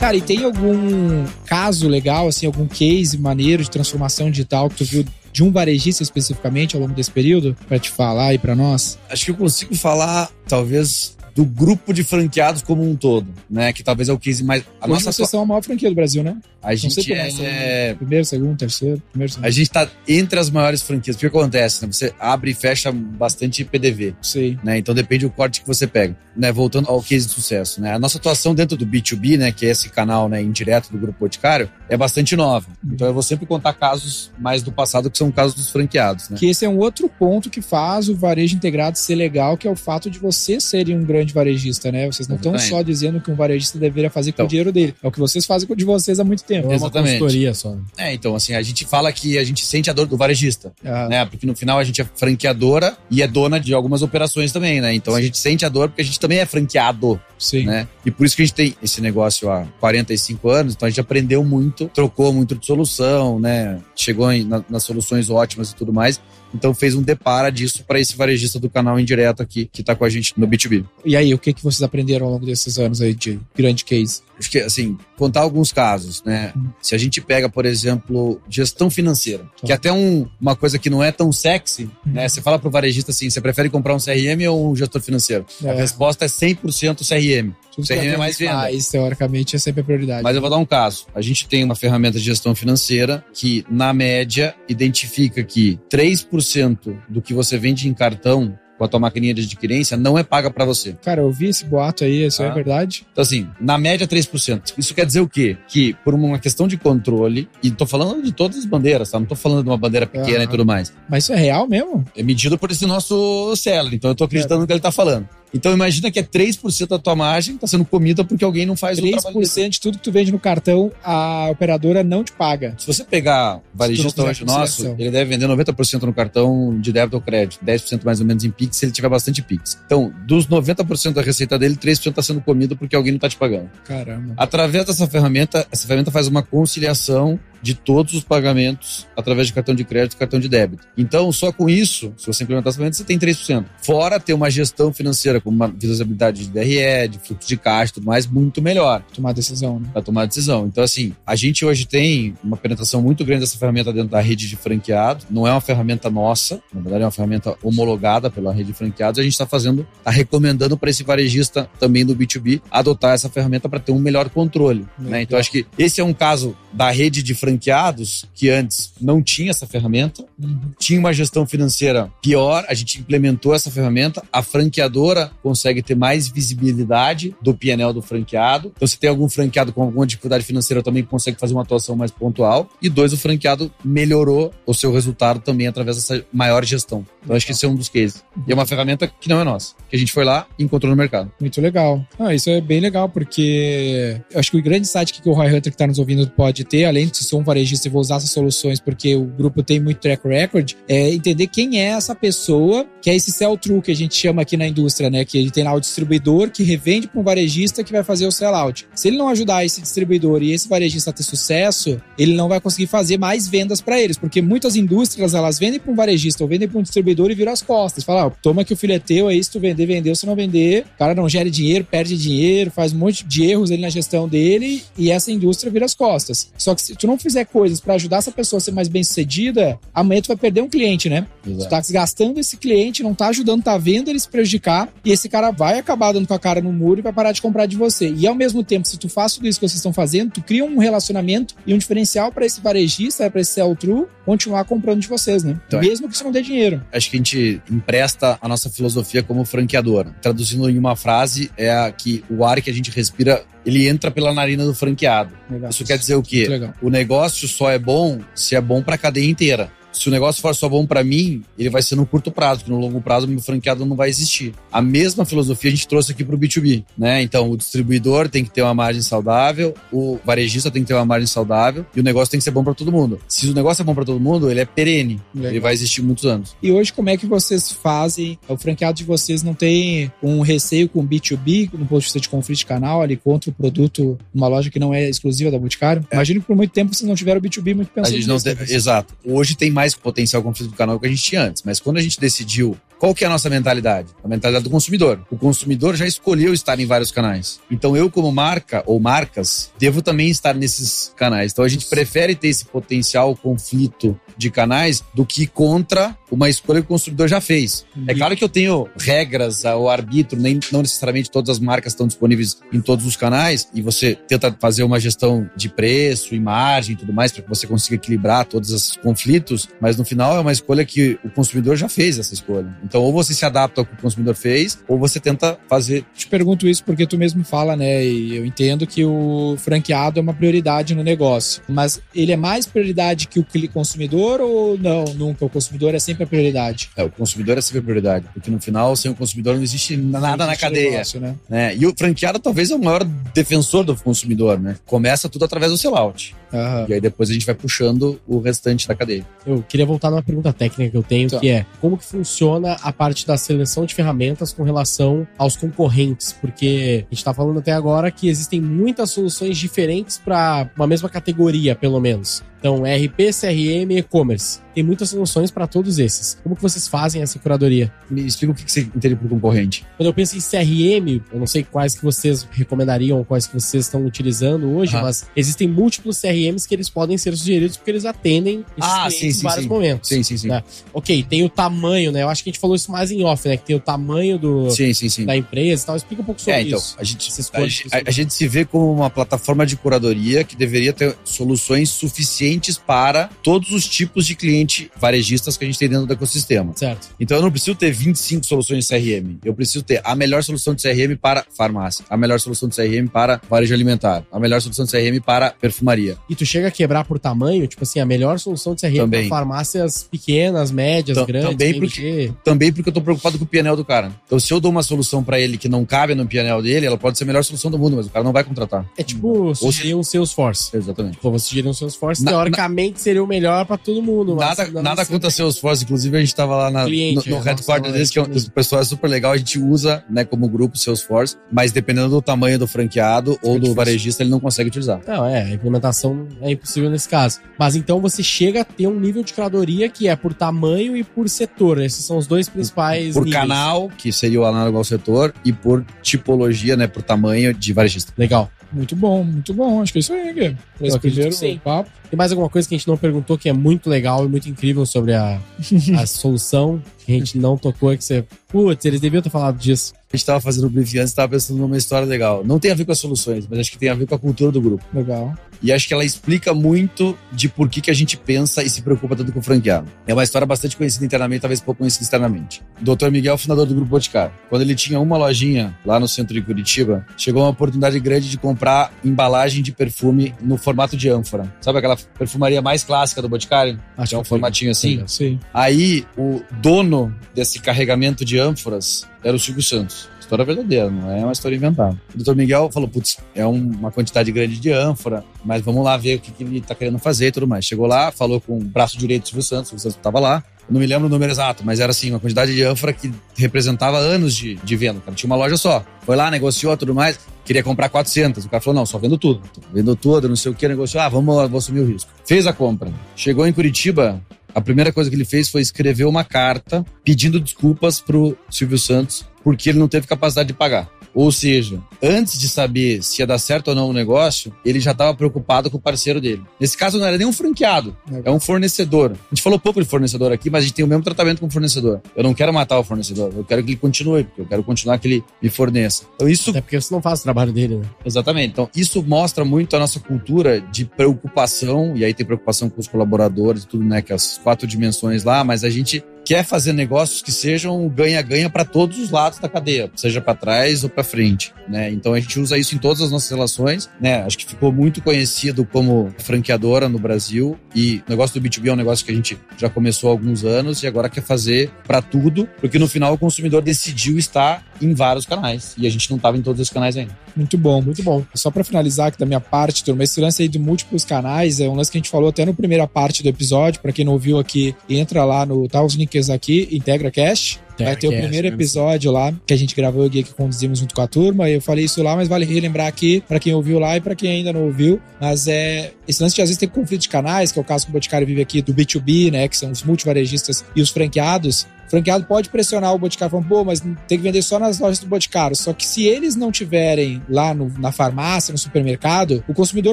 Cara, 0.00 0.16
e 0.16 0.22
tem 0.22 0.44
algum 0.44 1.26
caso 1.44 1.86
legal, 1.86 2.26
assim, 2.26 2.46
algum 2.46 2.66
case 2.66 3.18
maneiro 3.18 3.62
de 3.62 3.70
transformação 3.70 4.30
digital 4.30 4.70
que 4.70 4.76
tu 4.76 4.84
viu 4.86 5.04
de 5.30 5.44
um 5.44 5.52
varejista 5.52 6.02
especificamente 6.02 6.74
ao 6.74 6.80
longo 6.80 6.94
desse 6.94 7.10
período 7.10 7.54
para 7.68 7.78
te 7.78 7.90
falar 7.90 8.28
aí 8.28 8.38
para 8.38 8.56
nós? 8.56 8.98
Acho 9.10 9.26
que 9.26 9.30
eu 9.32 9.36
consigo 9.36 9.74
falar, 9.74 10.30
talvez, 10.48 11.18
do 11.34 11.44
grupo 11.44 11.92
de 11.92 12.02
franqueados 12.04 12.62
como 12.62 12.82
um 12.82 12.96
todo, 12.96 13.28
né? 13.48 13.72
Que 13.72 13.82
talvez 13.82 14.08
é 14.08 14.12
o 14.12 14.18
case 14.18 14.44
mais. 14.44 14.62
A 14.80 14.84
Hoje 14.84 14.92
nossa 14.92 15.12
vocês 15.12 15.30
são 15.30 15.42
a 15.42 15.46
maior 15.46 15.62
franquia 15.62 15.88
do 15.88 15.94
Brasil, 15.94 16.22
né? 16.22 16.36
A 16.62 16.74
gente 16.74 17.12
é... 17.12 17.94
Primeiro, 17.94 18.24
segundo, 18.24 18.56
terceiro, 18.56 19.02
primeiro, 19.10 19.32
segundo. 19.32 19.46
A 19.46 19.50
gente 19.50 19.70
tá 19.70 19.88
entre 20.06 20.38
as 20.38 20.50
maiores 20.50 20.82
franquias. 20.82 21.16
O 21.16 21.18
que 21.18 21.26
acontece, 21.26 21.86
né? 21.86 21.92
Você 21.92 22.12
abre 22.20 22.50
e 22.50 22.54
fecha 22.54 22.92
bastante 22.92 23.64
PDV. 23.64 24.14
Sim. 24.20 24.58
Né? 24.62 24.78
Então 24.78 24.94
depende 24.94 25.24
do 25.24 25.30
corte 25.30 25.62
que 25.62 25.66
você 25.66 25.86
pega. 25.86 26.14
Né? 26.36 26.52
Voltando 26.52 26.88
ao 26.88 27.02
case 27.02 27.26
de 27.26 27.32
sucesso, 27.32 27.80
né? 27.80 27.94
A 27.94 27.98
nossa 27.98 28.18
atuação 28.18 28.54
dentro 28.54 28.76
do 28.76 28.86
B2B, 28.86 29.38
né? 29.38 29.52
Que 29.52 29.66
é 29.66 29.70
esse 29.70 29.88
canal 29.88 30.28
né, 30.28 30.42
indireto 30.42 30.90
do 30.90 30.98
Grupo 30.98 31.20
Boticário, 31.20 31.70
é 31.88 31.96
bastante 31.96 32.36
nova. 32.36 32.66
Uhum. 32.84 32.92
Então 32.92 33.06
eu 33.06 33.14
vou 33.14 33.22
sempre 33.22 33.46
contar 33.46 33.72
casos 33.72 34.30
mais 34.38 34.62
do 34.62 34.70
passado, 34.70 35.10
que 35.10 35.16
são 35.16 35.30
casos 35.30 35.54
dos 35.54 35.70
franqueados, 35.70 36.28
né? 36.28 36.36
Que 36.38 36.50
esse 36.50 36.64
é 36.64 36.68
um 36.68 36.78
outro 36.78 37.08
ponto 37.08 37.48
que 37.48 37.62
faz 37.62 38.08
o 38.08 38.14
varejo 38.14 38.54
integrado 38.54 38.98
ser 38.98 39.14
legal, 39.14 39.56
que 39.56 39.66
é 39.66 39.70
o 39.70 39.76
fato 39.76 40.10
de 40.10 40.18
você 40.18 40.60
ser 40.60 40.88
um 40.90 41.04
grande 41.04 41.19
grande 41.20 41.34
varejista, 41.34 41.92
né? 41.92 42.06
Vocês 42.06 42.26
não 42.26 42.36
estão 42.36 42.58
só 42.58 42.82
dizendo 42.82 43.20
que 43.20 43.30
um 43.30 43.34
varejista 43.34 43.78
deveria 43.78 44.10
fazer 44.10 44.32
com 44.32 44.36
então, 44.36 44.46
o 44.46 44.48
dinheiro 44.48 44.72
dele. 44.72 44.94
É 45.02 45.06
o 45.06 45.12
que 45.12 45.18
vocês 45.18 45.44
fazem 45.44 45.66
com 45.66 45.74
o 45.74 45.76
de 45.76 45.84
vocês 45.84 46.18
há 46.18 46.24
muito 46.24 46.42
tempo. 46.44 46.70
É 46.70 46.74
Exatamente. 46.74 47.12
uma 47.12 47.18
consultoria 47.18 47.54
só. 47.54 47.76
É, 47.96 48.14
então, 48.14 48.34
assim, 48.34 48.54
a 48.54 48.62
gente 48.62 48.84
fala 48.86 49.12
que 49.12 49.38
a 49.38 49.44
gente 49.44 49.64
sente 49.64 49.90
a 49.90 49.92
dor 49.92 50.06
do 50.06 50.16
varejista, 50.16 50.72
ah. 50.84 51.08
né? 51.08 51.24
Porque 51.26 51.46
no 51.46 51.54
final 51.54 51.78
a 51.78 51.84
gente 51.84 52.00
é 52.00 52.04
franqueadora 52.14 52.96
e 53.10 53.22
é 53.22 53.26
dona 53.26 53.60
de 53.60 53.74
algumas 53.74 54.02
operações 54.02 54.52
também, 54.52 54.80
né? 54.80 54.94
Então 54.94 55.14
Sim. 55.14 55.20
a 55.20 55.22
gente 55.22 55.38
sente 55.38 55.64
a 55.64 55.68
dor 55.68 55.88
porque 55.88 56.02
a 56.02 56.04
gente 56.04 56.18
também 56.18 56.38
é 56.38 56.46
franqueado. 56.46 57.20
Sim. 57.38 57.64
Né? 57.64 57.88
E 58.04 58.10
por 58.10 58.26
isso 58.26 58.36
que 58.36 58.42
a 58.42 58.44
gente 58.44 58.54
tem 58.54 58.76
esse 58.82 59.00
negócio 59.00 59.50
há 59.50 59.66
45 59.80 60.48
anos, 60.50 60.74
então 60.74 60.86
a 60.86 60.90
gente 60.90 61.00
aprendeu 61.00 61.42
muito, 61.42 61.88
trocou 61.88 62.32
muito 62.32 62.54
de 62.54 62.66
solução, 62.66 63.38
né? 63.38 63.78
Chegou 63.96 64.30
em, 64.30 64.44
na, 64.44 64.62
nas 64.68 64.82
soluções 64.82 65.30
ótimas 65.30 65.70
e 65.70 65.74
tudo 65.74 65.92
mais. 65.92 66.20
Então 66.54 66.74
fez 66.74 66.94
um 66.94 67.02
depara 67.02 67.50
disso 67.50 67.84
para 67.84 68.00
esse 68.00 68.16
varejista 68.16 68.58
do 68.58 68.68
canal 68.68 68.98
indireto 68.98 69.42
aqui, 69.42 69.68
que 69.72 69.80
está 69.80 69.94
com 69.94 70.04
a 70.04 70.08
gente 70.08 70.34
no 70.36 70.46
B2B. 70.46 70.84
E 71.04 71.16
aí, 71.16 71.32
o 71.32 71.38
que, 71.38 71.52
que 71.52 71.62
vocês 71.62 71.82
aprenderam 71.82 72.26
ao 72.26 72.32
longo 72.32 72.46
desses 72.46 72.78
anos 72.78 73.00
aí 73.00 73.14
de 73.14 73.38
grande 73.56 73.84
case? 73.84 74.22
Acho 74.38 74.50
que, 74.50 74.58
assim, 74.58 74.96
contar 75.18 75.40
alguns 75.40 75.70
casos, 75.70 76.22
né? 76.24 76.52
Hum. 76.56 76.68
Se 76.80 76.94
a 76.94 76.98
gente 76.98 77.20
pega, 77.20 77.48
por 77.48 77.66
exemplo, 77.66 78.40
gestão 78.48 78.88
financeira, 78.88 79.44
tá. 79.44 79.66
que 79.66 79.72
é 79.72 79.74
até 79.74 79.92
um, 79.92 80.26
uma 80.40 80.56
coisa 80.56 80.78
que 80.78 80.88
não 80.88 81.02
é 81.02 81.12
tão 81.12 81.30
sexy, 81.30 81.84
hum. 81.84 82.12
né? 82.12 82.28
Você 82.28 82.40
fala 82.40 82.58
pro 82.58 82.70
varejista 82.70 83.10
assim, 83.10 83.28
você 83.28 83.40
prefere 83.40 83.68
comprar 83.68 83.94
um 83.94 83.98
CRM 83.98 84.48
ou 84.50 84.72
um 84.72 84.76
gestor 84.76 85.02
financeiro? 85.02 85.44
É. 85.62 85.70
A 85.70 85.74
resposta 85.74 86.24
é 86.24 86.28
100% 86.28 87.06
CRM. 87.06 87.52
Tudo 87.74 87.86
CRM 87.86 88.14
é 88.14 88.16
mais 88.16 88.38
venda. 88.38 88.54
Mais, 88.54 88.88
teoricamente, 88.88 89.56
é 89.56 89.58
sempre 89.58 89.80
a 89.80 89.84
prioridade. 89.84 90.22
Mas 90.22 90.34
eu 90.34 90.40
vou 90.40 90.50
dar 90.50 90.58
um 90.58 90.66
caso. 90.66 91.06
A 91.14 91.20
gente 91.20 91.46
tem 91.48 91.64
uma 91.64 91.74
ferramenta 91.74 92.18
de 92.18 92.24
gestão 92.24 92.54
financeira 92.54 93.24
que, 93.32 93.64
na 93.70 93.92
média, 93.92 94.54
identifica 94.68 95.42
que 95.42 95.78
3% 95.90 96.96
do 97.08 97.22
que 97.22 97.34
você 97.34 97.58
vende 97.58 97.88
em 97.88 97.94
cartão 97.94 98.58
com 98.80 98.84
a 98.84 98.88
tua 98.88 98.98
maquininha 98.98 99.34
de 99.34 99.42
adquirência 99.42 99.94
não 99.94 100.18
é 100.18 100.24
paga 100.24 100.50
para 100.50 100.64
você. 100.64 100.96
Cara, 101.04 101.20
eu 101.20 101.30
vi 101.30 101.48
esse 101.48 101.66
boato 101.66 102.02
aí, 102.02 102.24
isso 102.24 102.42
é 102.42 102.46
tá? 102.46 102.50
é 102.50 102.54
verdade? 102.54 103.06
Então, 103.12 103.20
assim, 103.20 103.46
na 103.60 103.76
média 103.76 104.08
3%. 104.08 104.72
Isso 104.78 104.94
quer 104.94 105.04
dizer 105.04 105.20
o 105.20 105.28
quê? 105.28 105.58
Que 105.68 105.92
por 106.02 106.14
uma 106.14 106.38
questão 106.38 106.66
de 106.66 106.78
controle, 106.78 107.46
e 107.62 107.70
tô 107.70 107.84
falando 107.84 108.22
de 108.22 108.32
todas 108.32 108.56
as 108.56 108.64
bandeiras, 108.64 109.10
tá? 109.10 109.20
Não 109.20 109.26
tô 109.26 109.36
falando 109.36 109.64
de 109.64 109.68
uma 109.68 109.76
bandeira 109.76 110.06
pequena 110.06 110.40
ah, 110.40 110.44
e 110.44 110.48
tudo 110.48 110.64
mais. 110.64 110.94
Mas 111.10 111.24
isso 111.24 111.34
é 111.34 111.36
real 111.36 111.68
mesmo? 111.68 112.06
É 112.16 112.22
medido 112.22 112.56
por 112.56 112.70
esse 112.70 112.86
nosso 112.86 113.54
seller, 113.54 113.92
então 113.92 114.12
eu 114.12 114.14
tô 114.14 114.24
acreditando 114.24 114.60
é. 114.60 114.62
no 114.62 114.66
que 114.66 114.72
ele 114.72 114.80
tá 114.80 114.90
falando. 114.90 115.28
Então 115.52 115.72
imagina 115.72 116.10
que 116.10 116.18
é 116.18 116.22
3% 116.22 116.88
da 116.88 116.98
tua 116.98 117.16
margem 117.16 117.54
está 117.54 117.66
sendo 117.66 117.84
comida 117.84 118.24
porque 118.24 118.44
alguém 118.44 118.66
não 118.66 118.76
faz 118.76 118.98
3 118.98 119.16
o 119.16 119.20
trabalho. 119.20 119.46
3% 119.46 119.68
de 119.68 119.80
tudo 119.80 119.98
que 119.98 120.04
tu 120.04 120.12
vende 120.12 120.32
no 120.32 120.38
cartão, 120.38 120.92
a 121.02 121.48
operadora 121.50 122.02
não 122.04 122.22
te 122.22 122.32
paga. 122.32 122.74
Se 122.78 122.86
você 122.86 123.04
pegar 123.04 123.60
varejista 123.74 124.22
hoje 124.22 124.44
nosso, 124.44 124.94
ele 124.98 125.10
deve 125.10 125.30
vender 125.30 125.46
90% 125.46 126.02
no 126.02 126.14
cartão 126.14 126.78
de 126.78 126.92
débito 126.92 127.16
ou 127.16 127.22
crédito, 127.22 127.64
10% 127.64 128.04
mais 128.04 128.20
ou 128.20 128.26
menos 128.26 128.44
em 128.44 128.50
Pix, 128.50 128.76
se 128.76 128.84
ele 128.84 128.92
tiver 128.92 129.08
bastante 129.08 129.42
Pix. 129.42 129.78
Então, 129.86 130.12
dos 130.26 130.46
90% 130.46 131.12
da 131.12 131.22
receita 131.22 131.58
dele, 131.58 131.76
3% 131.76 132.08
está 132.08 132.22
sendo 132.22 132.40
comido 132.40 132.76
porque 132.76 132.94
alguém 132.94 133.12
não 133.12 133.16
está 133.16 133.28
te 133.28 133.36
pagando. 133.36 133.70
Caramba. 133.84 134.34
Através 134.36 134.84
dessa 134.84 135.06
ferramenta, 135.06 135.66
essa 135.70 135.86
ferramenta 135.86 136.10
faz 136.10 136.26
uma 136.26 136.42
conciliação 136.42 137.38
de 137.62 137.74
todos 137.74 138.14
os 138.14 138.24
pagamentos 138.24 139.06
através 139.16 139.46
de 139.46 139.52
cartão 139.52 139.74
de 139.74 139.84
crédito 139.84 140.14
e 140.14 140.16
cartão 140.16 140.40
de 140.40 140.48
débito. 140.48 140.86
Então, 140.96 141.30
só 141.32 141.52
com 141.52 141.68
isso, 141.68 142.12
se 142.16 142.26
você 142.26 142.44
implementar 142.44 142.70
essa 142.70 142.76
ferramenta, 142.76 142.96
você 142.96 143.04
tem 143.04 143.18
3%. 143.18 143.64
Fora 143.82 144.18
ter 144.18 144.32
uma 144.32 144.50
gestão 144.50 144.92
financeira 144.92 145.40
com 145.40 145.50
uma 145.50 145.68
visibilidade 145.68 146.46
de 146.46 146.50
DRE, 146.50 147.08
de 147.08 147.18
fluxo 147.18 147.48
de 147.48 147.56
caixa 147.56 147.92
e 147.92 147.94
tudo 147.94 148.06
mais, 148.06 148.26
muito 148.26 148.62
melhor. 148.62 149.02
Tomar 149.14 149.32
decisão, 149.32 149.80
né? 149.80 149.88
Pra 149.92 150.02
tomar 150.02 150.26
decisão. 150.26 150.66
Então, 150.66 150.82
assim, 150.82 151.12
a 151.26 151.36
gente 151.36 151.64
hoje 151.64 151.86
tem 151.86 152.34
uma 152.42 152.56
penetração 152.56 153.02
muito 153.02 153.24
grande 153.24 153.40
dessa 153.40 153.58
ferramenta 153.58 153.92
dentro 153.92 154.10
da 154.10 154.20
rede 154.20 154.48
de 154.48 154.56
franqueado. 154.56 155.24
Não 155.30 155.46
é 155.46 155.52
uma 155.52 155.60
ferramenta 155.60 156.10
nossa, 156.10 156.60
na 156.72 156.80
verdade 156.80 157.02
é 157.02 157.06
uma 157.06 157.10
ferramenta 157.10 157.56
homologada 157.62 158.30
pela 158.30 158.52
rede 158.52 158.68
de 158.68 158.72
franqueados. 158.72 159.18
A 159.18 159.22
gente 159.22 159.32
está 159.32 159.46
fazendo, 159.46 159.86
está 159.98 160.10
recomendando 160.10 160.76
para 160.76 160.90
esse 160.90 161.02
varejista 161.02 161.68
também 161.78 162.04
do 162.04 162.14
B2B 162.14 162.60
adotar 162.70 163.14
essa 163.14 163.28
ferramenta 163.28 163.68
para 163.68 163.80
ter 163.80 163.92
um 163.92 163.98
melhor 163.98 164.28
controle. 164.30 164.86
Né? 164.98 165.22
Então, 165.22 165.38
acho 165.38 165.50
que 165.50 165.66
esse 165.78 166.00
é 166.00 166.04
um 166.04 166.12
caso 166.12 166.56
da 166.72 166.90
rede 166.90 167.22
de 167.22 167.34
franqueados 167.34 167.49
franqueados 167.50 168.24
que 168.34 168.48
antes 168.48 168.92
não 169.00 169.22
tinha 169.22 169.50
essa 169.50 169.66
ferramenta, 169.66 170.24
uhum. 170.38 170.60
tinha 170.78 170.98
uma 170.98 171.12
gestão 171.12 171.46
financeira 171.46 172.10
pior, 172.22 172.64
a 172.68 172.74
gente 172.74 173.00
implementou 173.00 173.54
essa 173.54 173.70
ferramenta, 173.70 174.22
a 174.32 174.42
franqueadora 174.42 175.30
consegue 175.42 175.82
ter 175.82 175.96
mais 175.96 176.28
visibilidade 176.28 177.34
do 177.42 177.54
PNL 177.54 177.92
do 177.92 178.02
franqueado. 178.02 178.72
Então, 178.76 178.86
se 178.86 178.98
tem 178.98 179.10
algum 179.10 179.28
franqueado 179.28 179.72
com 179.72 179.82
alguma 179.82 180.06
dificuldade 180.06 180.44
financeira, 180.44 180.82
também 180.82 181.02
consegue 181.02 181.38
fazer 181.38 181.54
uma 181.54 181.62
atuação 181.62 181.96
mais 181.96 182.10
pontual. 182.10 182.68
E 182.80 182.88
dois, 182.88 183.12
o 183.12 183.16
franqueado 183.16 183.70
melhorou 183.84 184.52
o 184.64 184.74
seu 184.74 184.92
resultado 184.92 185.40
também 185.40 185.66
através 185.66 185.96
dessa 185.96 186.24
maior 186.32 186.64
gestão. 186.64 187.04
Então, 187.22 187.36
acho 187.36 187.46
que 187.46 187.52
esse 187.52 187.64
é 187.64 187.68
um 187.68 187.74
dos 187.74 187.88
cases. 187.88 188.24
E 188.46 188.52
é 188.52 188.54
uma 188.54 188.66
ferramenta 188.66 189.06
que 189.06 189.28
não 189.28 189.40
é 189.40 189.44
nossa, 189.44 189.74
que 189.88 189.96
a 189.96 189.98
gente 189.98 190.12
foi 190.12 190.24
lá 190.24 190.46
e 190.58 190.64
encontrou 190.64 190.90
no 190.90 190.96
mercado. 190.96 191.30
Muito 191.40 191.60
legal. 191.60 192.04
Ah, 192.18 192.34
isso 192.34 192.50
é 192.50 192.60
bem 192.60 192.80
legal, 192.80 193.08
porque 193.08 194.20
acho 194.34 194.50
que 194.50 194.56
o 194.56 194.62
grande 194.62 194.86
site 194.86 195.20
que 195.20 195.28
o 195.28 195.32
Roy 195.32 195.48
Hunter 195.48 195.62
que 195.62 195.68
está 195.70 195.86
nos 195.86 195.98
ouvindo 195.98 196.26
pode 196.30 196.64
ter, 196.64 196.84
além 196.84 197.06
de 197.06 197.18
ser 197.18 197.36
um 197.36 197.42
varejista 197.42 197.88
e 197.88 197.90
vou 197.90 198.00
usar 198.00 198.16
essas 198.16 198.30
soluções 198.30 198.80
porque 198.80 199.14
o 199.14 199.24
grupo 199.24 199.62
tem 199.62 199.78
muito 199.80 199.98
track 199.98 200.26
record, 200.26 200.72
é 200.88 201.10
entender 201.10 201.46
quem 201.46 201.80
é 201.80 201.90
essa 201.90 202.14
pessoa, 202.14 202.86
que 203.02 203.10
é 203.10 203.14
esse 203.14 203.30
sell-through 203.30 203.82
que 203.82 203.90
a 203.90 203.96
gente 203.96 204.14
chama 204.14 204.42
aqui 204.42 204.56
na 204.56 204.66
indústria, 204.66 205.10
né? 205.10 205.24
Que 205.24 205.38
ele 205.38 205.50
tem 205.50 205.64
lá 205.64 205.74
o 205.74 205.80
distribuidor 205.80 206.50
que 206.50 206.62
revende 206.62 207.08
para 207.08 207.20
um 207.20 207.22
varejista 207.22 207.84
que 207.84 207.92
vai 207.92 208.02
fazer 208.02 208.26
o 208.26 208.32
sell-out. 208.32 208.86
Se 208.94 209.08
ele 209.08 209.18
não 209.18 209.28
ajudar 209.28 209.64
esse 209.64 209.80
distribuidor 209.80 210.42
e 210.42 210.52
esse 210.52 210.68
varejista 210.68 211.10
a 211.10 211.12
ter 211.12 211.22
sucesso, 211.22 212.00
ele 212.18 212.34
não 212.34 212.48
vai 212.48 212.60
conseguir 212.60 212.86
fazer 212.86 213.18
mais 213.18 213.46
vendas 213.48 213.80
para 213.80 214.00
eles, 214.00 214.16
porque 214.16 214.40
muitas 214.40 214.76
indústrias 214.76 215.34
elas 215.34 215.58
vendem 215.58 215.78
para 215.78 215.92
um 215.92 215.94
varejista 215.94 216.42
ou 216.42 216.48
vendem 216.48 216.68
para 216.68 216.78
um 216.78 216.82
distribuidor 216.82 217.09
e 217.10 217.34
viram 217.34 217.52
as 217.52 217.62
costas. 217.62 218.04
Fala, 218.04 218.26
ah, 218.26 218.30
toma 218.42 218.64
que 218.64 218.72
o 218.72 218.76
filho 218.76 218.94
é 218.94 218.98
teu, 218.98 219.28
aí 219.28 219.42
se 219.42 219.50
tu 219.50 219.60
vender, 219.60 219.86
vendeu, 219.86 220.14
se 220.14 220.26
não 220.26 220.34
vender, 220.34 220.84
o 220.94 220.98
cara 220.98 221.14
não 221.14 221.28
gera 221.28 221.50
dinheiro, 221.50 221.84
perde 221.84 222.16
dinheiro, 222.16 222.70
faz 222.70 222.92
um 222.92 222.98
monte 222.98 223.24
de 223.24 223.44
erros 223.44 223.70
ali 223.70 223.80
na 223.80 223.88
gestão 223.88 224.28
dele 224.28 224.82
e 224.96 225.10
essa 225.10 225.30
indústria 225.30 225.70
vira 225.70 225.84
as 225.84 225.94
costas. 225.94 226.50
Só 226.56 226.74
que 226.74 226.82
se 226.82 226.94
tu 226.94 227.06
não 227.06 227.18
fizer 227.18 227.44
coisas 227.46 227.80
para 227.80 227.94
ajudar 227.94 228.18
essa 228.18 228.32
pessoa 228.32 228.58
a 228.58 228.60
ser 228.60 228.72
mais 228.72 228.88
bem 228.88 229.02
sucedida, 229.02 229.78
amanhã 229.94 230.20
tu 230.20 230.28
vai 230.28 230.36
perder 230.36 230.62
um 230.62 230.68
cliente, 230.68 231.08
né? 231.08 231.26
Exato. 231.46 231.64
Tu 231.64 231.70
tá 231.70 231.80
desgastando 231.80 232.40
esse 232.40 232.56
cliente, 232.56 233.02
não 233.02 233.14
tá 233.14 233.28
ajudando, 233.28 233.62
tá 233.62 233.76
vendo 233.76 234.08
ele 234.08 234.18
se 234.18 234.28
prejudicar, 234.28 234.88
e 235.04 235.10
esse 235.10 235.28
cara 235.28 235.50
vai 235.50 235.78
acabar 235.78 236.12
dando 236.12 236.26
com 236.26 236.34
a 236.34 236.38
cara 236.38 236.60
no 236.60 236.72
muro 236.72 237.00
e 237.00 237.02
vai 237.02 237.12
parar 237.12 237.32
de 237.32 237.42
comprar 237.42 237.66
de 237.66 237.76
você. 237.76 238.12
E 238.16 238.26
ao 238.26 238.34
mesmo 238.34 238.62
tempo, 238.62 238.86
se 238.86 238.98
tu 238.98 239.08
faz 239.08 239.34
tudo 239.34 239.48
isso 239.48 239.58
que 239.58 239.66
vocês 239.66 239.78
estão 239.78 239.92
fazendo, 239.92 240.30
tu 240.30 240.42
cria 240.42 240.64
um 240.64 240.78
relacionamento 240.78 241.54
e 241.66 241.74
um 241.74 241.78
diferencial 241.78 242.30
para 242.32 242.46
esse 242.46 242.60
varejista, 242.60 243.30
para 243.30 243.40
esse 243.40 243.52
sell 243.52 243.74
true, 243.76 244.06
continuar 244.24 244.64
comprando 244.64 245.00
de 245.00 245.08
vocês, 245.08 245.42
né? 245.42 245.60
Então, 245.66 245.80
mesmo 245.80 246.08
que 246.08 246.14
isso 246.14 246.24
não 246.24 246.32
dê 246.32 246.42
dinheiro. 246.42 246.82
Acho 247.00 247.10
que 247.10 247.16
a 247.16 247.18
gente 247.18 247.62
empresta 247.70 248.38
a 248.42 248.46
nossa 248.46 248.68
filosofia 248.68 249.22
como 249.22 249.42
franqueador. 249.46 250.06
Traduzindo 250.20 250.68
em 250.68 250.78
uma 250.78 250.94
frase, 250.94 251.50
é 251.56 251.70
a 251.70 251.90
que 251.90 252.22
o 252.28 252.44
ar 252.44 252.60
que 252.60 252.68
a 252.68 252.74
gente 252.74 252.90
respira 252.90 253.42
ele 253.64 253.88
entra 253.88 254.10
pela 254.10 254.34
narina 254.34 254.66
do 254.66 254.74
franqueado. 254.74 255.34
Legal. 255.50 255.70
Isso 255.70 255.84
quer 255.84 255.96
dizer 255.96 256.14
o 256.14 256.22
quê? 256.22 256.46
O 256.82 256.90
negócio 256.90 257.48
só 257.48 257.70
é 257.70 257.78
bom 257.78 258.20
se 258.34 258.54
é 258.54 258.60
bom 258.60 258.82
para 258.82 258.96
a 258.96 258.98
cadeia 258.98 259.28
inteira 259.30 259.70
se 259.92 260.08
o 260.08 260.10
negócio 260.10 260.40
for 260.40 260.54
só 260.54 260.68
bom 260.68 260.86
para 260.86 261.02
mim, 261.02 261.42
ele 261.58 261.70
vai 261.70 261.82
ser 261.82 261.96
no 261.96 262.06
curto 262.06 262.30
prazo, 262.30 262.64
que 262.64 262.70
no 262.70 262.78
longo 262.78 263.00
prazo 263.00 263.26
o 263.26 263.28
meu 263.28 263.40
franqueado 263.40 263.84
não 263.84 263.96
vai 263.96 264.08
existir. 264.08 264.52
A 264.72 264.80
mesma 264.80 265.24
filosofia 265.24 265.70
a 265.70 265.74
gente 265.74 265.86
trouxe 265.86 266.12
aqui 266.12 266.24
para 266.24 266.34
o 266.34 266.38
B2B, 266.38 266.84
né? 266.96 267.22
Então, 267.22 267.50
o 267.50 267.56
distribuidor 267.56 268.28
tem 268.28 268.44
que 268.44 268.50
ter 268.50 268.62
uma 268.62 268.74
margem 268.74 269.02
saudável, 269.02 269.74
o 269.92 270.18
varejista 270.24 270.70
tem 270.70 270.82
que 270.82 270.88
ter 270.88 270.94
uma 270.94 271.04
margem 271.04 271.26
saudável 271.26 271.84
e 271.94 272.00
o 272.00 272.02
negócio 272.02 272.30
tem 272.30 272.38
que 272.38 272.44
ser 272.44 272.50
bom 272.50 272.64
para 272.64 272.74
todo 272.74 272.92
mundo. 272.92 273.20
Se 273.28 273.48
o 273.48 273.54
negócio 273.54 273.82
é 273.82 273.84
bom 273.84 273.94
para 273.94 274.04
todo 274.04 274.20
mundo, 274.20 274.50
ele 274.50 274.60
é 274.60 274.64
perene, 274.64 275.20
Legal. 275.34 275.50
ele 275.50 275.60
vai 275.60 275.72
existir 275.72 276.02
muitos 276.02 276.24
anos. 276.24 276.56
E 276.62 276.70
hoje, 276.70 276.92
como 276.92 277.10
é 277.10 277.16
que 277.16 277.26
vocês 277.26 277.70
fazem? 277.70 278.38
O 278.48 278.56
franqueado 278.56 278.98
de 278.98 279.04
vocês 279.04 279.42
não 279.42 279.54
tem 279.54 280.10
um 280.22 280.40
receio 280.40 280.88
com 280.88 281.06
B2B, 281.06 281.70
no 281.72 281.86
ponto 281.86 281.98
de 281.98 282.04
vista 282.04 282.20
de 282.20 282.28
conflito 282.28 282.58
de 282.58 282.66
canal, 282.66 283.02
ali 283.02 283.16
contra 283.16 283.50
o 283.50 283.52
produto, 283.52 284.18
uma 284.34 284.48
loja 284.48 284.70
que 284.70 284.78
não 284.78 284.92
é 284.94 285.08
exclusiva 285.08 285.50
da 285.50 285.58
Boticário? 285.58 286.06
É. 286.10 286.16
Imagino 286.16 286.40
que 286.40 286.46
por 286.46 286.56
muito 286.56 286.72
tempo 286.72 286.94
vocês 286.94 287.08
não 287.08 287.14
tiveram 287.14 287.40
B2B 287.40 287.74
muito 287.74 287.90
pensado. 287.90 288.14
A 288.14 288.16
gente 288.16 288.28
não 288.28 288.38
tem, 288.38 288.56
exato. 288.68 289.14
Hoje 289.24 289.56
tem 289.56 289.70
mais 289.70 289.79
potencial 289.98 290.42
conflito 290.42 290.70
do 290.70 290.76
canal 290.76 290.98
que 290.98 291.06
a 291.06 291.10
gente 291.10 291.22
tinha 291.22 291.42
antes. 291.42 291.62
Mas 291.62 291.80
quando 291.80 291.96
a 291.96 292.02
gente 292.02 292.18
decidiu 292.20 292.76
qual 293.00 293.14
que 293.14 293.24
é 293.24 293.26
a 293.26 293.30
nossa 293.30 293.48
mentalidade? 293.48 294.10
A 294.22 294.28
mentalidade 294.28 294.64
do 294.64 294.70
consumidor. 294.70 295.26
O 295.30 295.38
consumidor 295.38 295.96
já 295.96 296.06
escolheu 296.06 296.52
estar 296.52 296.78
em 296.78 296.84
vários 296.84 297.10
canais. 297.10 297.58
Então 297.70 297.96
eu, 297.96 298.10
como 298.10 298.30
marca 298.30 298.82
ou 298.84 299.00
marcas, 299.00 299.72
devo 299.78 300.02
também 300.02 300.28
estar 300.28 300.54
nesses 300.54 301.10
canais. 301.16 301.50
Então 301.50 301.64
a 301.64 301.68
gente 301.68 301.86
prefere 301.86 302.34
ter 302.34 302.48
esse 302.48 302.66
potencial 302.66 303.34
conflito 303.34 304.20
de 304.36 304.50
canais 304.50 305.02
do 305.14 305.24
que 305.24 305.46
contra 305.46 306.16
uma 306.30 306.48
escolha 306.48 306.80
que 306.80 306.86
o 306.86 306.88
consumidor 306.88 307.26
já 307.28 307.40
fez. 307.40 307.84
É 308.06 308.14
claro 308.14 308.36
que 308.36 308.44
eu 308.44 308.48
tenho 308.48 308.88
regras 308.98 309.64
ao 309.64 309.88
arbítrio, 309.88 310.40
nem 310.40 310.60
não 310.70 310.82
necessariamente 310.82 311.30
todas 311.30 311.50
as 311.50 311.58
marcas 311.58 311.92
estão 311.92 312.06
disponíveis 312.06 312.58
em 312.72 312.80
todos 312.80 313.04
os 313.04 313.16
canais 313.16 313.68
e 313.74 313.82
você 313.82 314.14
tenta 314.14 314.54
fazer 314.60 314.82
uma 314.82 315.00
gestão 315.00 315.50
de 315.56 315.68
preço, 315.68 316.34
imagem 316.34 316.94
e 316.94 316.96
tudo 316.98 317.12
mais 317.12 317.32
para 317.32 317.42
que 317.42 317.48
você 317.48 317.66
consiga 317.66 317.96
equilibrar 317.96 318.44
todos 318.46 318.70
esses 318.70 318.96
conflitos, 318.96 319.68
mas 319.80 319.96
no 319.96 320.04
final 320.04 320.36
é 320.36 320.40
uma 320.40 320.52
escolha 320.52 320.84
que 320.84 321.18
o 321.24 321.30
consumidor 321.30 321.76
já 321.76 321.88
fez 321.88 322.18
essa 322.18 322.32
escolha. 322.32 322.74
Então, 322.90 323.02
ou 323.02 323.12
você 323.12 323.32
se 323.32 323.44
adapta 323.44 323.80
ao 323.80 323.86
que 323.86 323.94
o 323.94 323.96
consumidor 323.96 324.34
fez, 324.34 324.80
ou 324.88 324.98
você 324.98 325.20
tenta 325.20 325.56
fazer. 325.68 326.04
Te 326.12 326.26
pergunto 326.26 326.66
isso 326.66 326.82
porque 326.82 327.06
tu 327.06 327.16
mesmo 327.16 327.44
fala, 327.44 327.76
né? 327.76 328.04
E 328.04 328.36
eu 328.36 328.44
entendo 328.44 328.84
que 328.84 329.04
o 329.04 329.54
franqueado 329.58 330.18
é 330.18 330.22
uma 330.22 330.34
prioridade 330.34 330.92
no 330.92 331.04
negócio. 331.04 331.62
Mas 331.68 332.02
ele 332.12 332.32
é 332.32 332.36
mais 332.36 332.66
prioridade 332.66 333.28
que 333.28 333.38
o 333.38 333.46
consumidor 333.72 334.40
ou 334.40 334.76
não? 334.76 335.04
Nunca. 335.14 335.44
O 335.44 335.48
consumidor 335.48 335.94
é 335.94 336.00
sempre 336.00 336.24
a 336.24 336.26
prioridade. 336.26 336.90
É, 336.96 337.04
o 337.04 337.10
consumidor 337.10 337.56
é 337.58 337.60
sempre 337.60 337.78
a 337.78 337.82
prioridade. 337.82 338.26
Porque 338.34 338.50
no 338.50 338.60
final, 338.60 338.96
sem 338.96 339.08
o 339.08 339.14
consumidor, 339.14 339.54
não 339.54 339.62
existe 339.62 339.96
nada 339.96 340.44
não 340.44 340.46
existe 340.46 340.46
na 340.46 340.56
cadeia. 340.56 340.90
Negócio, 340.90 341.20
né? 341.20 341.36
né? 341.48 341.76
E 341.76 341.86
o 341.86 341.94
franqueado 341.96 342.40
talvez 342.40 342.72
é 342.72 342.74
o 342.74 342.82
maior 342.82 343.04
defensor 343.32 343.84
do 343.84 343.94
consumidor, 343.94 344.58
né? 344.58 344.76
Começa 344.84 345.28
tudo 345.28 345.44
através 345.44 345.70
do 345.70 345.78
sellout. 345.78 346.34
Uhum. 346.52 346.86
E 346.88 346.94
aí 346.94 347.00
depois 347.00 347.30
a 347.30 347.32
gente 347.32 347.46
vai 347.46 347.54
puxando 347.54 348.20
o 348.26 348.38
restante 348.40 348.86
da 348.88 348.94
cadeia. 348.94 349.26
Eu 349.46 349.64
queria 349.68 349.86
voltar 349.86 350.10
numa 350.10 350.22
pergunta 350.22 350.52
técnica 350.52 350.90
que 350.90 350.96
eu 350.96 351.02
tenho, 351.02 351.30
tá. 351.30 351.38
que 351.38 351.48
é 351.48 351.66
como 351.80 351.96
que 351.96 352.04
funciona 352.04 352.76
a 352.82 352.92
parte 352.92 353.26
da 353.26 353.36
seleção 353.36 353.84
de 353.86 353.94
ferramentas 353.94 354.52
com 354.52 354.62
relação 354.62 355.26
aos 355.38 355.56
concorrentes? 355.56 356.32
Porque 356.32 357.04
a 357.06 357.10
gente 357.10 357.18
está 357.18 357.32
falando 357.32 357.58
até 357.58 357.72
agora 357.72 358.10
que 358.10 358.28
existem 358.28 358.60
muitas 358.60 359.10
soluções 359.10 359.56
diferentes 359.56 360.18
para 360.18 360.70
uma 360.76 360.86
mesma 360.86 361.08
categoria, 361.08 361.74
pelo 361.74 362.00
menos. 362.00 362.42
Então, 362.60 362.82
RP, 362.82 363.32
CRM 363.32 363.90
e 363.90 363.98
e-commerce. 363.98 364.60
Tem 364.74 364.84
muitas 364.84 365.08
soluções 365.08 365.50
para 365.50 365.66
todos 365.66 365.98
esses. 365.98 366.38
Como 366.42 366.54
que 366.54 366.62
vocês 366.62 366.86
fazem 366.86 367.22
essa 367.22 367.38
curadoria? 367.38 367.90
Me 368.08 368.24
explica 368.24 368.52
o 368.52 368.54
que 368.54 368.70
você 368.70 368.82
entende 368.82 369.16
por 369.16 369.28
concorrente. 369.28 369.84
Quando 369.96 370.06
eu 370.06 370.14
penso 370.14 370.36
em 370.36 370.40
CRM, 370.40 371.22
eu 371.32 371.38
não 371.38 371.46
sei 371.46 371.64
quais 371.64 371.94
que 371.94 372.04
vocês 372.04 372.46
recomendariam, 372.50 373.24
quais 373.24 373.46
que 373.46 373.54
vocês 373.54 373.86
estão 373.86 374.04
utilizando 374.04 374.70
hoje, 374.76 374.94
ah. 374.94 375.02
mas 375.02 375.26
existem 375.34 375.66
múltiplos 375.66 376.18
CRMs 376.40 376.66
que 376.66 376.74
eles 376.74 376.88
podem 376.88 377.16
ser 377.18 377.36
sugeridos 377.36 377.76
porque 377.76 377.90
eles 377.90 378.04
atendem 378.04 378.64
esses 378.76 378.90
ah, 378.90 379.10
sim, 379.10 379.30
sim, 379.30 379.38
em 379.38 379.42
vários 379.42 379.64
sim. 379.64 379.68
momentos. 379.68 380.08
Sim, 380.08 380.22
sim, 380.22 380.36
sim. 380.36 380.48
Né? 380.48 380.62
Ok, 380.92 381.24
tem 381.28 381.44
o 381.44 381.48
tamanho, 381.48 382.12
né? 382.12 382.22
Eu 382.22 382.28
acho 382.28 382.42
que 382.42 382.50
a 382.50 382.52
gente 382.52 382.60
falou 382.60 382.76
isso 382.76 382.90
mais 382.90 383.10
em 383.10 383.22
off, 383.24 383.48
né? 383.48 383.56
Que 383.56 383.64
tem 383.64 383.76
o 383.76 383.80
tamanho 383.80 384.38
do, 384.38 384.70
sim, 384.70 384.92
sim, 384.94 385.08
sim. 385.08 385.24
da 385.24 385.36
empresa 385.36 385.82
e 385.82 385.86
tal. 385.86 385.96
Explica 385.96 386.22
um 386.22 386.24
pouco 386.24 386.40
sobre 386.40 386.54
é, 386.54 386.62
então, 386.62 386.78
isso. 386.78 386.96
A 386.98 387.04
gente, 387.04 387.30
a, 387.52 387.98
a, 387.98 388.02
a 388.06 388.10
gente 388.10 388.34
se 388.34 388.46
vê 388.48 388.64
como 388.64 388.92
uma 388.92 389.10
plataforma 389.10 389.66
de 389.66 389.76
curadoria 389.76 390.44
que 390.44 390.56
deveria 390.56 390.92
ter 390.92 391.16
soluções 391.24 391.90
suficientes 391.90 392.78
para 392.78 393.28
todos 393.42 393.70
os 393.70 393.86
tipos 393.86 394.26
de 394.26 394.34
cliente 394.34 394.90
varejistas 394.96 395.56
que 395.56 395.64
a 395.64 395.66
gente 395.66 395.78
tem 395.78 395.88
dentro 395.88 396.06
do 396.06 396.12
ecossistema. 396.12 396.72
Certo. 396.76 397.08
Então 397.18 397.36
eu 397.36 397.42
não 397.42 397.50
preciso 397.50 397.74
ter 397.74 397.90
25 397.90 398.44
soluções 398.46 398.86
de 398.86 398.94
CRM. 398.94 399.38
Eu 399.44 399.54
preciso 399.54 399.82
ter 399.82 400.00
a 400.04 400.14
melhor 400.14 400.42
solução 400.42 400.74
de 400.74 400.82
CRM 400.82 401.16
para 401.20 401.44
farmácia, 401.56 402.04
a 402.08 402.16
melhor 402.16 402.38
solução 402.40 402.68
de 402.68 402.76
CRM 402.76 403.08
para 403.08 403.40
varejo 403.48 403.74
alimentar, 403.74 404.24
a 404.30 404.38
melhor 404.38 404.60
solução 404.60 404.84
de 404.84 404.92
CRM 404.92 405.20
para 405.24 405.50
perfumaria. 405.50 406.16
E 406.30 406.36
tu 406.36 406.46
chega 406.46 406.68
a 406.68 406.70
quebrar 406.70 407.04
por 407.04 407.18
tamanho, 407.18 407.66
tipo 407.66 407.82
assim, 407.82 407.98
a 407.98 408.06
melhor 408.06 408.38
solução 408.38 408.72
de 408.72 408.82
CRM 408.82 408.96
também. 408.98 409.28
para 409.28 409.36
farmácias 409.38 410.04
pequenas, 410.04 410.70
médias, 410.70 411.18
T 411.18 411.26
grandes, 411.26 411.50
também 411.50 411.80
porque, 411.80 412.32
também 412.44 412.72
porque 412.72 412.88
eu 412.88 412.94
tô 412.94 413.00
preocupado 413.00 413.36
com 413.36 413.44
o 413.44 413.48
PNL 413.48 413.76
do 413.76 413.84
cara. 413.84 414.12
Então 414.26 414.38
se 414.38 414.52
eu 414.54 414.60
dou 414.60 414.70
uma 414.70 414.84
solução 414.84 415.24
para 415.24 415.40
ele 415.40 415.58
que 415.58 415.68
não 415.68 415.84
cabe 415.84 416.14
no 416.14 416.24
PNL 416.24 416.62
dele, 416.62 416.86
ela 416.86 416.96
pode 416.96 417.18
ser 417.18 417.24
a 417.24 417.26
melhor 417.26 417.42
solução 417.42 417.68
do 417.68 417.76
mundo, 417.76 417.96
mas 417.96 418.06
o 418.06 418.10
cara 418.10 418.24
não 418.24 418.32
vai 418.32 418.44
contratar. 418.44 418.86
É 418.96 419.02
tipo 419.02 419.52
sugerir 419.56 419.96
um 419.96 420.04
Salesforce. 420.04 420.76
Exatamente. 420.76 421.14
Tipo, 421.14 421.32
você 421.32 421.48
sugerir 421.48 421.68
um 421.68 421.72
Salesforce, 421.72 422.22
na, 422.22 422.30
teoricamente 422.30 422.92
na... 422.92 422.98
seria 422.98 423.24
o 423.24 423.26
melhor 423.26 423.66
para 423.66 423.76
todo 423.76 424.00
mundo. 424.00 424.36
Nada, 424.36 424.70
nada 424.82 425.04
contra 425.04 425.30
Salesforce. 425.30 425.82
Inclusive, 425.82 426.16
a 426.16 426.20
gente 426.20 426.28
estava 426.28 426.56
lá 426.56 426.70
na, 426.70 426.84
cliente, 426.84 427.28
no, 427.28 427.36
no 427.36 427.42
é, 427.42 427.44
headquarter 427.44 427.90
deles, 427.90 428.08
que 428.08 428.18
é, 428.20 428.22
o 428.22 428.50
pessoal 428.52 428.82
é 428.82 428.84
super 428.84 429.08
legal. 429.08 429.32
A 429.32 429.36
gente 429.36 429.58
usa, 429.58 430.04
né, 430.08 430.24
como 430.24 430.48
grupo 430.48 430.78
Salesforce, 430.78 431.36
mas 431.50 431.72
dependendo 431.72 432.08
do 432.08 432.22
tamanho 432.22 432.58
do 432.58 432.68
franqueado 432.68 433.38
ou 433.42 433.58
do 433.58 433.74
varejista, 433.74 434.22
ele 434.22 434.30
não 434.30 434.38
consegue 434.38 434.68
utilizar. 434.68 435.00
Não, 435.06 435.26
é, 435.26 435.42
a 435.42 435.50
implementação 435.50 436.19
é 436.40 436.52
impossível 436.52 436.90
nesse 436.90 437.08
caso. 437.08 437.40
Mas 437.58 437.76
então 437.76 438.00
você 438.00 438.22
chega 438.22 438.62
a 438.62 438.64
ter 438.64 438.86
um 438.86 438.98
nível 438.98 439.22
de 439.22 439.32
curadoria 439.32 439.88
que 439.88 440.08
é 440.08 440.16
por 440.16 440.32
tamanho 440.32 440.96
e 440.96 441.04
por 441.04 441.28
setor. 441.28 441.80
Esses 441.80 442.04
são 442.04 442.16
os 442.16 442.26
dois 442.26 442.48
principais. 442.48 443.14
Por 443.14 443.24
níveis. 443.24 443.42
canal, 443.42 443.88
que 443.96 444.12
seria 444.12 444.40
o 444.40 444.44
análogo 444.44 444.78
ao 444.78 444.84
setor, 444.84 445.34
e 445.44 445.52
por 445.52 445.84
tipologia, 446.02 446.76
né, 446.76 446.86
por 446.86 447.02
tamanho 447.02 447.52
de 447.52 447.72
varejista. 447.72 448.12
Legal. 448.16 448.50
Muito 448.72 448.94
bom, 448.94 449.24
muito 449.24 449.52
bom. 449.52 449.82
Acho 449.82 449.92
que 449.92 449.98
é 449.98 450.00
isso 450.00 450.12
aí, 450.12 450.32
Gui. 450.32 450.56
Esse 450.80 450.98
primeiro 450.98 451.36
papo. 451.62 451.99
Tem 452.10 452.16
mais 452.16 452.32
alguma 452.32 452.50
coisa 452.50 452.68
que 452.68 452.74
a 452.74 452.78
gente 452.78 452.88
não 452.88 452.96
perguntou 452.96 453.38
que 453.38 453.48
é 453.48 453.52
muito 453.52 453.88
legal 453.88 454.24
e 454.24 454.28
muito 454.28 454.48
incrível 454.48 454.84
sobre 454.84 455.14
a, 455.14 455.40
a 455.96 456.06
solução 456.06 456.82
que 457.06 457.12
a 457.12 457.18
gente 457.18 457.38
não 457.38 457.56
tocou? 457.56 457.96
Que 457.96 458.04
você. 458.04 458.24
Putz, 458.48 458.84
eles 458.84 459.00
deviam 459.00 459.22
ter 459.22 459.30
falado 459.30 459.56
disso. 459.56 459.92
A 460.12 460.16
gente 460.16 460.22
estava 460.22 460.40
fazendo 460.40 460.66
o 460.66 460.70
briefing 460.70 460.98
antes, 460.98 461.10
estava 461.10 461.28
pensando 461.28 461.60
numa 461.60 461.76
história 461.76 462.06
legal. 462.06 462.42
Não 462.44 462.58
tem 462.58 462.72
a 462.72 462.74
ver 462.74 462.84
com 462.84 462.90
as 462.90 462.98
soluções, 462.98 463.46
mas 463.48 463.60
acho 463.60 463.70
que 463.70 463.78
tem 463.78 463.88
a 463.88 463.94
ver 463.94 464.06
com 464.06 464.14
a 464.14 464.18
cultura 464.18 464.50
do 464.50 464.60
grupo. 464.60 464.84
Legal. 464.92 465.34
E 465.62 465.70
acho 465.72 465.86
que 465.86 465.94
ela 465.94 466.04
explica 466.04 466.54
muito 466.54 467.16
de 467.30 467.48
por 467.48 467.68
que, 467.68 467.80
que 467.80 467.90
a 467.90 467.94
gente 467.94 468.16
pensa 468.16 468.62
e 468.62 468.70
se 468.70 468.82
preocupa 468.82 469.14
tanto 469.14 469.30
com 469.30 469.40
o 469.40 469.42
franqueado. 469.42 469.88
É 470.06 470.12
uma 470.12 470.24
história 470.24 470.46
bastante 470.46 470.76
conhecida 470.76 471.04
internamente, 471.04 471.42
talvez 471.42 471.60
pouco 471.60 471.78
conhecida 471.78 472.02
externamente. 472.02 472.62
O 472.80 472.96
Dr. 472.96 473.10
Miguel, 473.10 473.36
fundador 473.36 473.66
do 473.66 473.74
Grupo 473.74 473.90
Boticário. 473.90 474.32
Quando 474.48 474.62
ele 474.62 474.74
tinha 474.74 474.98
uma 474.98 475.16
lojinha 475.16 475.76
lá 475.84 476.00
no 476.00 476.08
centro 476.08 476.34
de 476.34 476.40
Curitiba, 476.40 477.06
chegou 477.16 477.42
uma 477.42 477.50
oportunidade 477.50 478.00
grande 478.00 478.30
de 478.30 478.38
comprar 478.38 478.92
embalagem 479.04 479.62
de 479.62 479.70
perfume 479.70 480.34
no 480.40 480.56
formato 480.56 480.96
de 480.96 481.08
ânfora. 481.08 481.54
Sabe 481.60 481.78
aquela 481.78 481.96
perfumaria 482.18 482.60
mais 482.60 482.84
clássica 482.84 483.22
do 483.22 483.28
Boticário? 483.28 483.80
Acho 483.96 484.10
que 484.10 484.14
é 484.14 484.18
um 484.18 484.24
formatinho 484.24 484.70
assim. 484.70 485.02
Sim. 485.06 485.38
Aí, 485.54 486.04
o 486.16 486.42
dono 486.60 487.14
desse 487.34 487.60
carregamento 487.60 488.24
de 488.24 488.38
ânforas 488.38 489.08
era 489.22 489.34
o 489.34 489.38
Silvio 489.38 489.62
Santos 489.62 490.09
história 490.30 490.44
verdadeira, 490.44 490.88
não 490.88 491.10
é 491.10 491.18
uma 491.24 491.32
história 491.32 491.56
inventada. 491.56 492.00
O 492.14 492.16
doutor 492.16 492.36
Miguel 492.36 492.70
falou, 492.72 492.88
putz, 492.88 493.18
é 493.34 493.44
uma 493.44 493.90
quantidade 493.90 494.30
grande 494.30 494.60
de 494.60 494.70
ânfora, 494.70 495.24
mas 495.44 495.60
vamos 495.62 495.82
lá 495.82 495.96
ver 495.96 496.16
o 496.16 496.20
que, 496.20 496.30
que 496.30 496.44
ele 496.44 496.58
está 496.58 496.74
querendo 496.74 496.98
fazer 496.98 497.28
e 497.28 497.32
tudo 497.32 497.48
mais. 497.48 497.64
Chegou 497.64 497.86
lá, 497.86 498.12
falou 498.12 498.40
com 498.40 498.56
o 498.56 498.62
braço 498.62 498.96
direito 498.96 499.22
do 499.22 499.28
Silvio 499.28 499.42
Santos, 499.42 499.66
o 499.66 499.70
Silvio 499.70 499.82
Santos 499.82 499.96
estava 499.96 500.20
lá, 500.20 500.44
não 500.68 500.78
me 500.78 500.86
lembro 500.86 501.08
o 501.08 501.10
número 501.10 501.32
exato, 501.32 501.64
mas 501.66 501.80
era 501.80 501.90
assim, 501.90 502.10
uma 502.10 502.20
quantidade 502.20 502.54
de 502.54 502.62
ânfora 502.62 502.92
que 502.92 503.12
representava 503.36 503.98
anos 503.98 504.36
de, 504.36 504.54
de 504.54 504.76
venda. 504.76 505.00
Cara. 505.00 505.16
Tinha 505.16 505.28
uma 505.28 505.36
loja 505.36 505.56
só. 505.56 505.84
Foi 506.02 506.14
lá, 506.14 506.30
negociou 506.30 506.76
tudo 506.76 506.94
mais, 506.94 507.18
queria 507.44 507.64
comprar 507.64 507.88
400. 507.88 508.44
O 508.44 508.48
cara 508.48 508.60
falou: 508.60 508.78
não, 508.78 508.86
só 508.86 508.96
vendo 508.96 509.18
tudo. 509.18 509.42
Vendo 509.72 509.96
tudo, 509.96 510.28
não 510.28 510.36
sei 510.36 510.52
o 510.52 510.54
que, 510.54 510.68
negociou. 510.68 511.02
Ah, 511.02 511.08
vamos, 511.08 511.50
vou 511.50 511.58
assumir 511.58 511.80
o 511.80 511.86
risco. 511.86 512.08
Fez 512.24 512.46
a 512.46 512.52
compra. 512.52 512.92
Chegou 513.16 513.48
em 513.48 513.52
Curitiba, 513.52 514.22
a 514.54 514.60
primeira 514.60 514.92
coisa 514.92 515.10
que 515.10 515.16
ele 515.16 515.24
fez 515.24 515.48
foi 515.48 515.60
escrever 515.60 516.04
uma 516.04 516.22
carta 516.22 516.84
pedindo 517.04 517.40
desculpas 517.40 518.00
pro 518.00 518.36
Silvio 518.48 518.78
Santos 518.78 519.24
porque 519.42 519.70
ele 519.70 519.78
não 519.78 519.88
teve 519.88 520.06
capacidade 520.06 520.48
de 520.48 520.54
pagar. 520.54 520.90
Ou 521.14 521.32
seja, 521.32 521.80
antes 522.02 522.38
de 522.38 522.48
saber 522.48 523.02
se 523.02 523.20
ia 523.20 523.26
dar 523.26 523.38
certo 523.38 523.68
ou 523.68 523.74
não 523.74 523.90
o 523.90 523.92
negócio, 523.92 524.54
ele 524.64 524.78
já 524.78 524.92
estava 524.92 525.12
preocupado 525.14 525.70
com 525.70 525.76
o 525.76 525.80
parceiro 525.80 526.20
dele. 526.20 526.42
Nesse 526.58 526.76
caso, 526.76 526.98
não 526.98 527.06
era 527.06 527.18
nem 527.18 527.26
um 527.26 527.32
franqueado, 527.32 527.96
é 528.24 528.30
um 528.30 528.38
fornecedor. 528.38 529.12
A 529.12 529.34
gente 529.34 529.42
falou 529.42 529.58
pouco 529.58 529.82
de 529.82 529.88
fornecedor 529.88 530.32
aqui, 530.32 530.48
mas 530.48 530.62
a 530.62 530.66
gente 530.66 530.74
tem 530.74 530.84
o 530.84 530.88
mesmo 530.88 531.02
tratamento 531.02 531.40
com 531.40 531.46
o 531.46 531.50
fornecedor. 531.50 532.00
Eu 532.14 532.22
não 532.22 532.32
quero 532.32 532.52
matar 532.52 532.78
o 532.78 532.84
fornecedor, 532.84 533.32
eu 533.36 533.44
quero 533.44 533.62
que 533.64 533.70
ele 533.70 533.76
continue, 533.76 534.24
porque 534.24 534.40
eu 534.40 534.46
quero 534.46 534.62
continuar 534.62 534.98
que 534.98 535.08
ele 535.08 535.24
me 535.42 535.48
forneça. 535.48 536.04
Então 536.14 536.28
isso. 536.28 536.50
Até 536.50 536.60
porque 536.60 536.80
você 536.80 536.94
não 536.94 537.02
faz 537.02 537.20
o 537.20 537.22
trabalho 537.24 537.52
dele, 537.52 537.76
né? 537.76 537.86
Exatamente. 538.04 538.52
Então 538.52 538.70
isso 538.74 539.02
mostra 539.02 539.44
muito 539.44 539.74
a 539.74 539.80
nossa 539.80 539.98
cultura 539.98 540.60
de 540.60 540.84
preocupação, 540.84 541.96
e 541.96 542.04
aí 542.04 542.14
tem 542.14 542.24
preocupação 542.24 542.70
com 542.70 542.80
os 542.80 542.86
colaboradores, 542.86 543.64
tudo, 543.64 543.84
né? 543.84 544.00
Que 544.00 544.12
é 544.12 544.14
as 544.14 544.38
quatro 544.38 544.66
dimensões 544.66 545.24
lá, 545.24 545.42
mas 545.42 545.64
a 545.64 545.70
gente 545.70 546.04
quer 546.24 546.44
fazer 546.44 546.72
negócios 546.72 547.22
que 547.22 547.32
sejam 547.32 547.88
ganha-ganha 547.88 548.48
para 548.48 548.64
todos 548.64 548.98
os 548.98 549.10
lados 549.10 549.38
da 549.38 549.48
cadeia, 549.48 549.90
seja 549.94 550.20
para 550.20 550.34
trás 550.34 550.84
ou 550.84 550.90
para 550.90 551.02
frente, 551.02 551.52
né? 551.68 551.90
Então 551.90 552.14
a 552.14 552.20
gente 552.20 552.38
usa 552.38 552.58
isso 552.58 552.74
em 552.74 552.78
todas 552.78 553.00
as 553.02 553.10
nossas 553.10 553.30
relações, 553.30 553.90
né? 554.00 554.22
Acho 554.22 554.38
que 554.38 554.46
ficou 554.46 554.72
muito 554.72 555.02
conhecido 555.02 555.64
como 555.64 556.12
franqueadora 556.18 556.88
no 556.88 556.98
Brasil 556.98 557.58
e 557.74 558.02
o 558.06 558.10
negócio 558.10 558.40
do 558.40 558.48
B2B 558.48 558.66
é 558.66 558.72
um 558.72 558.76
negócio 558.76 559.04
que 559.04 559.12
a 559.12 559.14
gente 559.14 559.38
já 559.56 559.68
começou 559.68 560.10
há 560.10 560.12
alguns 560.12 560.44
anos 560.44 560.82
e 560.82 560.86
agora 560.86 561.08
quer 561.08 561.22
fazer 561.22 561.70
para 561.86 562.00
tudo, 562.02 562.48
porque 562.60 562.78
no 562.78 562.88
final 562.88 563.14
o 563.14 563.18
consumidor 563.18 563.62
decidiu 563.62 564.18
estar 564.18 564.64
em 564.80 564.94
vários 564.94 565.26
canais 565.26 565.74
e 565.76 565.86
a 565.86 565.90
gente 565.90 566.08
não 566.10 566.16
estava 566.16 566.36
em 566.36 566.42
todos 566.42 566.60
esses 566.60 566.72
canais 566.72 566.96
ainda. 566.96 567.16
Muito 567.36 567.56
bom, 567.56 567.80
muito 567.80 568.02
bom. 568.02 568.24
Só 568.34 568.50
para 568.50 568.64
finalizar 568.64 569.08
aqui 569.08 569.18
da 569.18 569.26
minha 569.26 569.40
parte, 569.40 569.84
turma, 569.84 570.04
esse 570.04 570.20
lance 570.20 570.42
aí 570.42 570.48
de 570.48 570.58
múltiplos 570.58 571.04
canais 571.04 571.60
é 571.60 571.68
um 571.68 571.74
lance 571.74 571.90
que 571.90 571.98
a 571.98 572.00
gente 572.00 572.10
falou 572.10 572.28
até 572.28 572.44
na 572.44 572.52
primeira 572.52 572.86
parte 572.86 573.22
do 573.22 573.28
episódio. 573.28 573.80
Para 573.80 573.92
quem 573.92 574.04
não 574.04 574.12
ouviu 574.12 574.38
aqui, 574.38 574.74
entra 574.88 575.24
lá 575.24 575.46
no 575.46 575.68
tá 575.68 575.82
os 575.82 575.96
links 576.10 576.28
aqui, 576.28 576.68
Integra 576.72 577.10
Cast. 577.10 577.60
Vai 577.78 577.96
ter 577.96 578.08
o 578.08 578.10
primeiro 578.10 578.46
episódio 578.46 579.10
lá 579.10 579.32
que 579.46 579.54
a 579.54 579.56
gente 579.56 579.74
gravou 579.74 580.04
aqui 580.04 580.22
que 580.22 580.34
conduzimos 580.34 580.78
junto 580.78 580.94
com 580.94 581.00
a 581.00 581.06
turma. 581.06 581.48
Eu 581.48 581.62
falei 581.62 581.86
isso 581.86 582.02
lá, 582.02 582.14
mas 582.14 582.28
vale 582.28 582.44
relembrar 582.44 582.86
aqui 582.86 583.22
para 583.26 583.38
quem 583.38 583.54
ouviu 583.54 583.78
lá 583.78 583.96
e 583.96 584.02
para 584.02 584.14
quem 584.14 584.30
ainda 584.30 584.52
não 584.52 584.64
ouviu. 584.64 585.00
Mas 585.18 585.48
é 585.48 585.92
esse 586.06 586.22
lance 586.22 586.34
de 586.34 586.42
às 586.42 586.48
vezes 586.48 586.58
ter 586.58 586.66
conflito 586.66 587.02
de 587.02 587.08
canais, 587.08 587.50
que 587.52 587.58
é 587.58 587.62
o 587.62 587.64
caso 587.64 587.86
que 587.86 587.90
o 587.90 587.94
Boticário 587.94 588.26
vive 588.26 588.42
aqui 588.42 588.60
do 588.60 588.74
B2B, 588.74 589.32
né, 589.32 589.48
que 589.48 589.56
são 589.56 589.70
os 589.70 589.82
multivarejistas 589.82 590.62
e 590.76 590.82
os 590.82 590.90
franqueados. 590.90 591.66
Franqueado 591.90 592.24
pode 592.24 592.48
pressionar 592.48 592.94
o 592.94 592.98
Boticário 592.98 593.32
falando, 593.32 593.48
pô, 593.48 593.64
mas 593.64 593.80
tem 593.80 594.16
que 594.16 594.18
vender 594.18 594.42
só 594.42 594.60
nas 594.60 594.78
lojas 594.78 595.00
do 595.00 595.08
Boticário. 595.08 595.56
Só 595.56 595.72
que 595.72 595.84
se 595.84 596.04
eles 596.06 596.36
não 596.36 596.52
tiverem 596.52 597.20
lá 597.28 597.52
no, 597.52 597.68
na 597.78 597.90
farmácia, 597.90 598.52
no 598.52 598.58
supermercado, 598.58 599.42
o 599.48 599.52
consumidor 599.52 599.92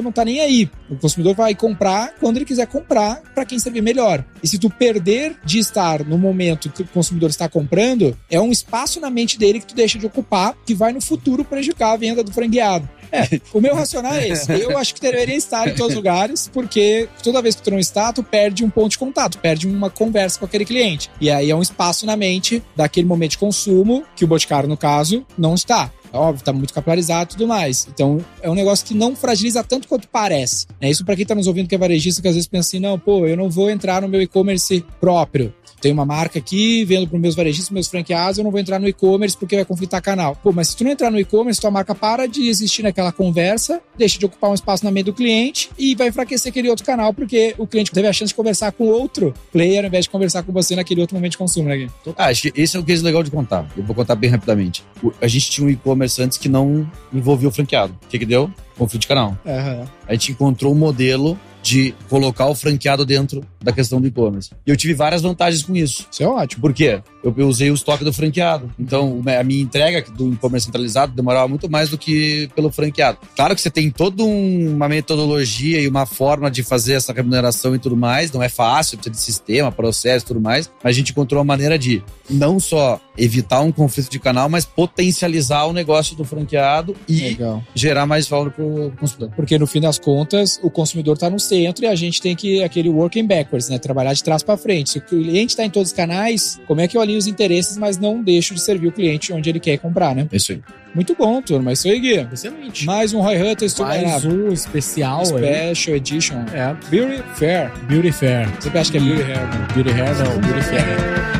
não 0.00 0.12
tá 0.12 0.24
nem 0.24 0.40
aí. 0.40 0.70
O 0.88 0.96
consumidor 0.96 1.34
vai 1.34 1.56
comprar 1.56 2.14
quando 2.20 2.36
ele 2.36 2.44
quiser 2.44 2.68
comprar 2.68 3.20
para 3.34 3.44
quem 3.44 3.58
saber 3.58 3.80
melhor. 3.80 4.24
E 4.40 4.46
se 4.46 4.58
tu 4.58 4.70
perder 4.70 5.36
de 5.44 5.58
estar 5.58 6.04
no 6.04 6.16
momento 6.16 6.70
que 6.70 6.82
o 6.82 6.86
consumidor 6.86 7.30
está 7.30 7.48
comprando, 7.48 8.16
é 8.30 8.40
um 8.40 8.52
espaço 8.52 9.00
na 9.00 9.10
mente 9.10 9.36
dele 9.36 9.58
que 9.58 9.66
tu 9.66 9.74
deixa 9.74 9.98
de 9.98 10.06
ocupar 10.06 10.54
que 10.64 10.74
vai 10.74 10.92
no 10.92 11.00
futuro 11.00 11.44
prejudicar 11.44 11.94
a 11.94 11.96
venda 11.96 12.22
do 12.22 12.32
franqueado. 12.32 12.88
É, 13.10 13.40
o 13.52 13.60
meu 13.60 13.74
racional 13.74 14.14
é 14.14 14.28
esse. 14.28 14.52
Eu 14.52 14.76
acho 14.76 14.94
que 14.94 15.00
deveria 15.00 15.36
estar 15.36 15.68
em 15.68 15.74
todos 15.74 15.92
os 15.92 15.96
lugares, 15.96 16.50
porque 16.52 17.08
toda 17.22 17.42
vez 17.42 17.54
que 17.54 17.62
tu 17.62 17.70
não 17.70 17.78
está, 17.78 18.12
tu 18.12 18.22
perde 18.22 18.64
um 18.64 18.70
ponto 18.70 18.90
de 18.90 18.98
contato, 18.98 19.38
perde 19.38 19.66
uma 19.66 19.90
conversa 19.90 20.38
com 20.38 20.44
aquele 20.44 20.64
cliente. 20.64 21.10
E 21.20 21.30
aí 21.30 21.50
é 21.50 21.56
um 21.56 21.62
espaço 21.62 22.06
na 22.06 22.16
mente 22.16 22.62
daquele 22.76 23.06
momento 23.06 23.32
de 23.32 23.38
consumo, 23.38 24.04
que 24.14 24.24
o 24.24 24.28
Boticário, 24.28 24.68
no 24.68 24.76
caso, 24.76 25.24
não 25.36 25.54
está. 25.54 25.90
Óbvio, 26.12 26.44
tá 26.44 26.52
muito 26.52 26.72
capilarizado 26.72 27.30
e 27.30 27.32
tudo 27.32 27.46
mais. 27.46 27.86
Então, 27.92 28.24
é 28.42 28.50
um 28.50 28.54
negócio 28.54 28.86
que 28.86 28.94
não 28.94 29.14
fragiliza 29.14 29.62
tanto 29.62 29.88
quanto 29.88 30.08
parece. 30.08 30.66
É 30.80 30.90
isso 30.90 31.04
para 31.04 31.16
quem 31.16 31.26
tá 31.26 31.34
nos 31.34 31.46
ouvindo 31.46 31.68
que 31.68 31.74
é 31.74 31.78
varejista, 31.78 32.22
que 32.22 32.28
às 32.28 32.34
vezes 32.34 32.48
pensa 32.48 32.68
assim, 32.68 32.78
não, 32.78 32.98
pô, 32.98 33.26
eu 33.26 33.36
não 33.36 33.50
vou 33.50 33.70
entrar 33.70 34.02
no 34.02 34.08
meu 34.08 34.22
e-commerce 34.22 34.84
próprio. 35.00 35.52
Tem 35.80 35.92
uma 35.92 36.04
marca 36.04 36.38
aqui, 36.38 36.84
vendo 36.84 37.06
para 37.06 37.18
meus 37.18 37.34
varejistas, 37.34 37.70
meus 37.70 37.86
franqueados, 37.86 38.38
eu 38.38 38.44
não 38.44 38.50
vou 38.50 38.58
entrar 38.58 38.80
no 38.80 38.88
e-commerce 38.88 39.36
porque 39.36 39.54
vai 39.54 39.64
conflitar 39.64 40.02
canal. 40.02 40.36
Pô, 40.42 40.52
mas 40.52 40.68
se 40.68 40.76
tu 40.76 40.84
não 40.84 40.90
entrar 40.90 41.10
no 41.10 41.20
e-commerce, 41.20 41.60
tua 41.60 41.70
marca 41.70 41.94
para 41.94 42.26
de 42.26 42.48
existir 42.48 42.82
naquela 42.82 43.12
conversa, 43.12 43.80
deixa 43.96 44.18
de 44.18 44.26
ocupar 44.26 44.50
um 44.50 44.54
espaço 44.54 44.84
na 44.84 44.90
mente 44.90 45.06
do 45.06 45.12
cliente 45.12 45.70
e 45.78 45.94
vai 45.94 46.08
enfraquecer 46.08 46.50
aquele 46.50 46.68
outro 46.68 46.84
canal 46.84 47.14
porque 47.14 47.54
o 47.58 47.66
cliente 47.66 47.92
teve 47.92 48.08
a 48.08 48.12
chance 48.12 48.30
de 48.30 48.34
conversar 48.34 48.72
com 48.72 48.84
outro 48.86 49.32
player 49.52 49.80
ao 49.80 49.86
invés 49.86 50.04
de 50.04 50.10
conversar 50.10 50.42
com 50.42 50.52
você 50.52 50.74
naquele 50.74 51.00
outro 51.00 51.14
momento 51.14 51.32
de 51.32 51.38
consumo, 51.38 51.68
né, 51.68 51.76
Gui? 51.76 51.90
Ah, 52.16 52.32
que 52.32 52.52
esse 52.56 52.76
é 52.76 52.80
o 52.80 52.84
case 52.84 53.02
legal 53.04 53.22
de 53.22 53.30
contar. 53.30 53.68
Eu 53.76 53.84
vou 53.84 53.94
contar 53.94 54.16
bem 54.16 54.30
rapidamente. 54.30 54.84
A 55.20 55.28
gente 55.28 55.50
tinha 55.50 55.66
um 55.66 55.70
e-commerce 55.70 55.97
antes 56.18 56.38
que 56.38 56.48
não 56.48 56.90
envolvia 57.12 57.48
o 57.48 57.52
franqueado. 57.52 57.94
O 58.04 58.08
que 58.08 58.18
que 58.18 58.26
deu? 58.26 58.50
Conflito 58.76 59.02
de 59.02 59.08
canal. 59.08 59.36
Aham. 59.46 59.84
A 60.06 60.12
gente 60.12 60.32
encontrou 60.32 60.72
um 60.72 60.76
modelo 60.76 61.38
de 61.62 61.94
colocar 62.08 62.46
o 62.46 62.54
franqueado 62.54 63.04
dentro 63.04 63.44
da 63.62 63.72
questão 63.72 64.00
do 64.00 64.06
e-commerce. 64.06 64.50
E 64.66 64.70
eu 64.70 64.76
tive 64.76 64.94
várias 64.94 65.22
vantagens 65.22 65.62
com 65.62 65.74
isso. 65.74 66.06
Isso 66.10 66.22
é 66.22 66.26
ótimo. 66.26 66.62
Por 66.62 66.72
quê? 66.72 67.00
Eu, 67.22 67.34
eu 67.36 67.48
usei 67.48 67.70
o 67.70 67.74
estoque 67.74 68.04
do 68.04 68.12
franqueado. 68.12 68.72
Então, 68.78 69.20
a 69.38 69.42
minha 69.44 69.60
entrega 69.62 70.04
do 70.12 70.32
e-commerce 70.32 70.66
centralizado 70.66 71.12
demorava 71.12 71.48
muito 71.48 71.68
mais 71.70 71.88
do 71.90 71.98
que 71.98 72.48
pelo 72.54 72.70
franqueado. 72.70 73.18
Claro 73.36 73.54
que 73.54 73.60
você 73.60 73.70
tem 73.70 73.90
toda 73.90 74.22
um- 74.22 74.74
uma 74.74 74.88
metodologia 74.88 75.80
e 75.80 75.88
uma 75.88 76.06
forma 76.06 76.50
de 76.50 76.62
fazer 76.62 76.94
essa 76.94 77.12
remuneração 77.12 77.74
e 77.74 77.78
tudo 77.78 77.96
mais. 77.96 78.30
Não 78.32 78.42
é 78.42 78.48
fácil, 78.48 78.96
precisa 78.98 79.14
de 79.16 79.20
sistema, 79.20 79.72
processo 79.72 80.24
e 80.24 80.28
tudo 80.28 80.40
mais. 80.40 80.70
Mas 80.82 80.90
a 80.94 80.96
gente 80.96 81.10
encontrou 81.10 81.38
uma 81.40 81.44
maneira 81.44 81.78
de 81.78 82.02
não 82.30 82.60
só 82.60 83.00
evitar 83.16 83.60
um 83.62 83.72
conflito 83.72 84.08
de 84.10 84.18
canal, 84.20 84.48
mas 84.48 84.64
potencializar 84.64 85.64
o 85.64 85.72
negócio 85.72 86.14
do 86.16 86.24
franqueado 86.24 86.94
e 87.08 87.20
Legal. 87.20 87.62
gerar 87.74 88.06
mais 88.06 88.28
valor 88.28 88.50
para 88.52 88.64
o 88.64 88.92
consumidor. 88.98 89.30
Porque 89.34 89.58
no 89.58 89.66
fim 89.66 89.80
das 89.80 89.98
contas, 89.98 90.60
o 90.62 90.70
consumidor 90.70 91.14
está 91.14 91.28
no 91.28 91.40
centro 91.48 91.84
e 91.84 91.88
a 91.88 91.94
gente 91.94 92.20
tem 92.20 92.36
que 92.36 92.62
aquele 92.62 92.88
working 92.88 93.26
backwards, 93.26 93.68
né? 93.68 93.78
Trabalhar 93.78 94.12
de 94.12 94.22
trás 94.22 94.42
para 94.42 94.56
frente. 94.56 94.90
Se 94.90 94.98
o 94.98 95.02
cliente 95.02 95.52
está 95.52 95.64
em 95.64 95.70
todos 95.70 95.90
os 95.90 95.96
canais, 95.96 96.60
como 96.66 96.80
é 96.80 96.88
que 96.88 96.96
eu 96.96 97.00
alinho 97.00 97.18
os 97.18 97.26
interesses, 97.26 97.76
mas 97.76 97.98
não 97.98 98.22
deixo 98.22 98.54
de 98.54 98.60
servir 98.60 98.88
o 98.88 98.92
cliente 98.92 99.32
onde 99.32 99.48
ele 99.48 99.60
quer 99.60 99.78
comprar, 99.78 100.14
né? 100.14 100.28
É 100.30 100.36
isso 100.36 100.52
aí. 100.52 100.60
Muito 100.94 101.14
bom, 101.14 101.40
turma. 101.42 101.72
Isso 101.72 101.86
aí, 101.88 101.98
Gui. 102.00 102.26
Excelente. 102.32 102.86
Mais 102.86 103.12
um 103.12 103.20
Roy 103.20 103.40
Hunters 103.40 103.78
Mais 103.78 104.24
um 104.24 104.52
especial 104.52 105.22
aí. 105.36 105.74
Special 105.74 105.96
Edition. 105.96 106.44
É, 106.52 106.74
Beauty 106.90 107.22
Fair. 107.34 107.70
Beauty 107.86 108.12
Fair. 108.12 108.48
Você 108.60 108.76
acha 108.76 108.90
que 108.90 108.96
é 108.96 109.00
Beauty 109.00 109.22
Hair, 109.22 109.48
né? 109.48 109.68
Beauty 109.74 109.90
Hair 109.90 110.18
não, 110.18 110.40
Beauty 110.40 110.62
Fair. 110.64 111.37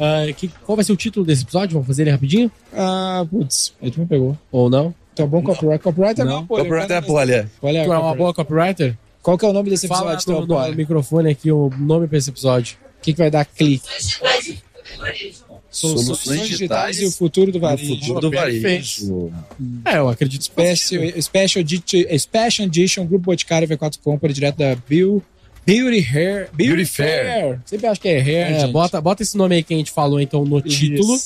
Ah, 0.00 0.32
que, 0.32 0.48
qual 0.64 0.76
vai 0.76 0.84
ser 0.84 0.92
o 0.92 0.96
título 0.96 1.24
desse 1.26 1.42
episódio? 1.42 1.74
Vamos 1.74 1.86
fazer 1.86 2.02
ele 2.02 2.10
rapidinho? 2.10 2.50
Ah, 2.72 3.24
putz, 3.30 3.74
aí 3.82 3.90
tu 3.90 4.00
me 4.00 4.06
pegou. 4.06 4.36
Ou 4.52 4.68
não? 4.70 4.94
Tu 5.14 5.22
é 5.22 5.26
bom 5.26 5.42
copyright. 5.42 5.82
Copyright 5.82 6.20
é 6.20 6.24
Não. 6.24 6.38
uma 6.40 6.46
polha. 6.46 6.62
Copyright 6.64 6.92
é 6.92 7.00
polha. 7.00 7.34
É, 7.62 7.84
Tu 7.84 7.92
é 7.92 7.98
uma 7.98 8.14
boa 8.14 8.34
copywriter? 8.34 8.96
Qual 9.22 9.36
que 9.38 9.44
é 9.44 9.48
o 9.48 9.52
nome 9.52 9.70
desse 9.70 9.88
Fala 9.88 10.12
episódio, 10.12 10.40
no, 10.42 10.46
teu 10.46 10.56
no 10.56 10.62
polha? 10.62 10.76
microfone 10.76 11.30
aqui 11.30 11.50
o 11.50 11.70
nome 11.78 12.06
pra 12.06 12.18
esse 12.18 12.30
episódio. 12.30 12.76
O 12.98 13.02
que, 13.02 13.12
que 13.12 13.18
vai 13.18 13.30
dar 13.30 13.44
clique? 13.44 13.88
Soluções 15.70 16.48
digitais 16.48 17.00
e 17.00 17.06
o 17.06 17.10
futuro 17.10 17.52
do 17.52 17.58
No 17.58 17.66
varejo. 17.66 17.94
futuro 17.96 18.20
do 18.20 18.30
varejo. 18.30 19.32
É, 19.84 19.98
eu 19.98 20.08
acredito 20.08 20.42
Special, 20.44 21.02
Special, 21.20 21.60
Edition, 21.60 22.18
Special 22.18 22.66
Edition, 22.66 23.06
Grupo 23.06 23.26
Boticário 23.26 23.68
V4 23.68 23.98
Company, 24.02 24.32
direto 24.32 24.56
da 24.56 24.74
Bill, 24.88 25.22
Beauty 25.66 25.98
Hair. 26.00 26.48
Beauty 26.52 26.84
Fair. 26.84 27.58
Sempre 27.66 27.86
acho 27.88 28.00
que 28.00 28.08
é 28.08 28.18
hair, 28.20 28.52
É, 28.56 28.60
gente. 28.60 28.72
bota, 28.72 29.00
bota 29.00 29.22
esse 29.22 29.36
nome 29.36 29.56
aí 29.56 29.62
que 29.62 29.74
a 29.74 29.76
gente 29.76 29.90
falou 29.90 30.20
então 30.20 30.44
no 30.44 30.58
Isso. 30.64 30.68
título 30.78 31.18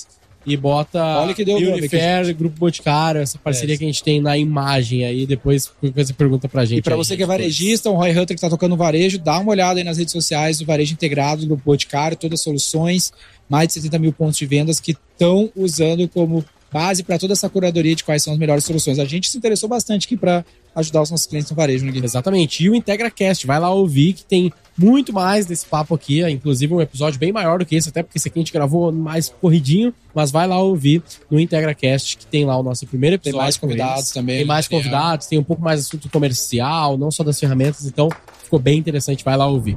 e 0.47 0.57
bota 0.57 0.99
Olha 1.19 1.35
que 1.35 1.45
deu 1.45 1.57
o 1.57 1.59
Beauty 1.59 1.77
nome, 1.77 1.89
que 1.89 1.99
Fair, 1.99 2.35
Grupo 2.35 2.59
Boticário, 2.59 3.21
essa 3.21 3.39
parceria 3.39 3.75
É. 3.75 3.79
que 3.79 3.85
a 3.85 3.87
gente 3.87 4.03
tem 4.03 4.21
na 4.23 4.39
imagem 4.39 5.05
aí, 5.05 5.27
depois 5.27 5.71
você 5.95 6.15
pergunta 6.15 6.49
pra 6.49 6.65
gente. 6.65 6.79
E 6.79 6.83
pra 6.83 6.95
aí, 6.95 6.99
você 6.99 7.15
que 7.17 7.23
é 7.23 7.27
varejista, 7.27 7.91
um 7.91 7.97
Roy 7.97 8.11
Hunter 8.13 8.35
que 8.35 8.41
tá 8.41 8.49
tocando 8.49 8.75
varejo, 8.77 9.19
dá 9.19 9.39
uma 9.39 9.51
olhada 9.51 9.79
aí 9.79 9.85
nas 9.85 9.99
redes 9.99 10.13
sociais 10.13 10.59
do 10.59 10.65
Varejo 10.65 10.95
Integrado, 10.95 11.43
do 11.43 11.49
Grupo 11.49 11.63
Boticário, 11.67 12.17
todas 12.17 12.41
as 12.41 12.45
soluções, 12.45 13.13
mais 13.49 13.69
de 13.69 13.75
70 13.75 13.99
mil 13.99 14.13
pontos 14.15 14.39
de 14.39 14.47
vendas 14.47 14.81
que 14.81 14.93
estão 14.93 15.51
usando 15.55 16.09
como 16.09 16.43
base 16.73 17.03
para 17.03 17.19
toda 17.19 17.33
essa 17.35 17.49
curadoria 17.49 17.95
de 17.97 18.05
quais 18.05 18.23
são 18.23 18.33
as 18.33 18.39
melhores 18.39 18.65
soluções. 18.65 18.99
A 18.99 19.05
gente 19.05 19.29
se 19.29 19.37
interessou 19.37 19.69
bastante 19.69 20.07
aqui 20.07 20.17
para 20.17 20.45
ajudar 20.75 21.03
os 21.03 21.11
nossos 21.11 21.27
clientes 21.27 21.51
no 21.51 21.57
varejo, 21.57 21.85
né, 21.85 21.93
Gui? 21.93 22.05
Exatamente. 22.05 22.63
E 22.65 22.71
o 22.71 22.75
IntegraCast, 22.75 23.47
vai 23.47 23.59
lá 23.59 23.71
ouvir 23.71 24.13
que 24.13 24.25
tem 24.25 24.53
muito 24.77 25.13
mais 25.13 25.45
desse 25.47 25.67
papo 25.67 25.95
aqui, 25.95 26.23
é, 26.23 26.31
inclusive 26.31 26.73
um 26.73 26.81
episódio 26.81 27.19
bem 27.19 27.33
maior 27.33 27.59
do 27.59 27.67
que 27.67 27.77
esse, 27.77 27.89
até 27.91 28.03
porque 28.03 28.19
esse 28.19 28.29
aqui 28.29 28.39
a 28.39 28.43
gente 28.43 28.53
gravou 28.53 28.91
mais 28.91 29.29
corridinho, 29.41 29.93
mas 30.15 30.31
vai 30.31 30.47
lá 30.47 30.59
ouvir 30.59 31.03
no 31.31 31.39
IntegraCast, 31.39 32.17
que 32.17 32.27
tem 32.27 32.45
lá 32.45 32.57
o 32.57 32.63
nosso 32.63 32.87
primeiro 32.87 33.19
Tem 33.19 33.31
episódio. 33.31 33.45
mais 33.45 33.57
com 33.57 33.67
convidados 33.67 34.11
também. 34.11 34.39
Tem 34.39 34.47
mais 34.47 34.69
convidados, 34.69 35.27
tem 35.27 35.39
um 35.39 35.45
pouco 35.45 35.63
mais 35.63 35.81
assunto 35.81 36.09
comercial, 36.09 36.97
não 36.97 37.11
só 37.11 37.23
das 37.23 37.39
ferramentas, 37.39 37.85
então 37.85 38.09
ficou 38.43 38.59
bem 38.59 38.79
interessante, 38.79 39.25
vai 39.25 39.37
lá 39.37 39.47
ouvir. 39.47 39.77